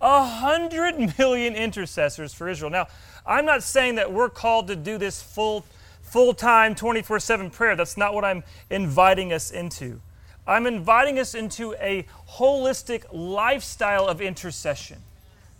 A 0.00 0.24
hundred 0.24 1.18
million 1.18 1.54
intercessors 1.54 2.32
for 2.32 2.48
Israel. 2.48 2.70
Now, 2.70 2.86
I'm 3.26 3.44
not 3.44 3.62
saying 3.62 3.96
that 3.96 4.12
we're 4.12 4.28
called 4.28 4.68
to 4.68 4.76
do 4.76 4.96
this 4.98 5.22
full 5.22 5.64
full 6.12 6.34
time, 6.34 6.74
24 6.74 7.20
7 7.20 7.50
prayer. 7.50 7.76
That's 7.76 7.96
not 7.96 8.14
what 8.14 8.24
I'm 8.24 8.42
inviting 8.70 9.32
us 9.32 9.50
into. 9.50 10.00
I'm 10.46 10.66
inviting 10.66 11.18
us 11.18 11.34
into 11.34 11.74
a 11.74 12.06
holistic 12.30 13.04
lifestyle 13.12 14.06
of 14.06 14.20
intercession. 14.20 14.98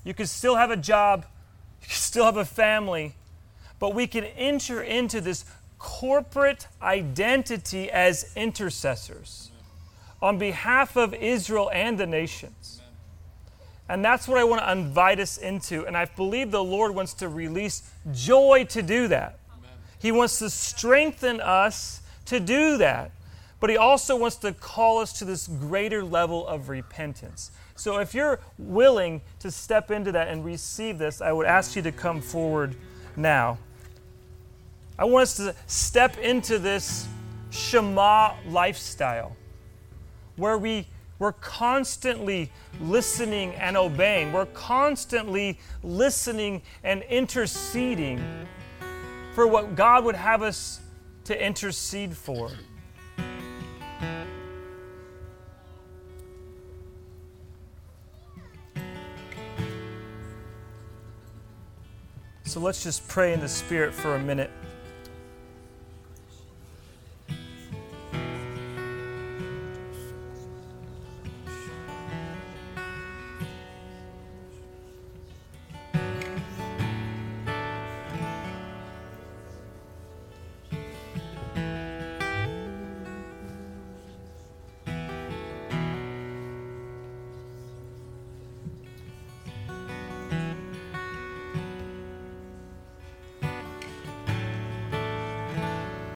You 0.04 0.14
can 0.14 0.26
still 0.26 0.56
have 0.56 0.70
a 0.70 0.76
job, 0.76 1.26
you 1.82 1.88
can 1.88 1.96
still 1.96 2.24
have 2.24 2.38
a 2.38 2.44
family, 2.44 3.14
but 3.78 3.94
we 3.94 4.06
can 4.06 4.24
enter 4.24 4.82
into 4.82 5.20
this 5.20 5.44
corporate 5.78 6.66
identity 6.82 7.90
as 7.90 8.32
intercessors 8.34 9.50
on 10.20 10.38
behalf 10.38 10.96
of 10.96 11.14
Israel 11.14 11.70
and 11.72 11.98
the 11.98 12.06
nations. 12.06 12.80
And 13.88 14.04
that's 14.04 14.28
what 14.28 14.38
I 14.38 14.44
want 14.44 14.60
to 14.60 14.70
invite 14.70 15.18
us 15.18 15.38
into. 15.38 15.86
And 15.86 15.96
I 15.96 16.04
believe 16.04 16.50
the 16.50 16.62
Lord 16.62 16.94
wants 16.94 17.14
to 17.14 17.28
release 17.28 17.88
joy 18.12 18.66
to 18.70 18.82
do 18.82 19.08
that. 19.08 19.37
He 20.00 20.12
wants 20.12 20.38
to 20.38 20.50
strengthen 20.50 21.40
us 21.40 22.02
to 22.26 22.40
do 22.40 22.76
that. 22.78 23.10
But 23.60 23.70
He 23.70 23.76
also 23.76 24.16
wants 24.16 24.36
to 24.36 24.52
call 24.52 24.98
us 24.98 25.12
to 25.18 25.24
this 25.24 25.48
greater 25.48 26.04
level 26.04 26.46
of 26.46 26.68
repentance. 26.68 27.50
So 27.74 27.98
if 27.98 28.14
you're 28.14 28.40
willing 28.58 29.20
to 29.40 29.50
step 29.50 29.90
into 29.90 30.12
that 30.12 30.28
and 30.28 30.44
receive 30.44 30.98
this, 30.98 31.20
I 31.20 31.32
would 31.32 31.46
ask 31.46 31.76
you 31.76 31.82
to 31.82 31.92
come 31.92 32.20
forward 32.20 32.74
now. 33.16 33.58
I 34.98 35.04
want 35.04 35.24
us 35.24 35.36
to 35.36 35.54
step 35.66 36.18
into 36.18 36.58
this 36.58 37.06
Shema 37.50 38.34
lifestyle 38.48 39.36
where 40.36 40.58
we, 40.58 40.86
we're 41.18 41.32
constantly 41.32 42.50
listening 42.80 43.54
and 43.54 43.76
obeying, 43.76 44.32
we're 44.32 44.46
constantly 44.46 45.58
listening 45.82 46.62
and 46.84 47.02
interceding 47.02 48.22
for 49.38 49.46
what 49.46 49.76
God 49.76 50.04
would 50.04 50.16
have 50.16 50.42
us 50.42 50.80
to 51.22 51.46
intercede 51.46 52.16
for. 52.16 52.50
So 62.42 62.58
let's 62.58 62.82
just 62.82 63.06
pray 63.06 63.32
in 63.32 63.38
the 63.38 63.48
Spirit 63.48 63.94
for 63.94 64.16
a 64.16 64.18
minute. 64.18 64.50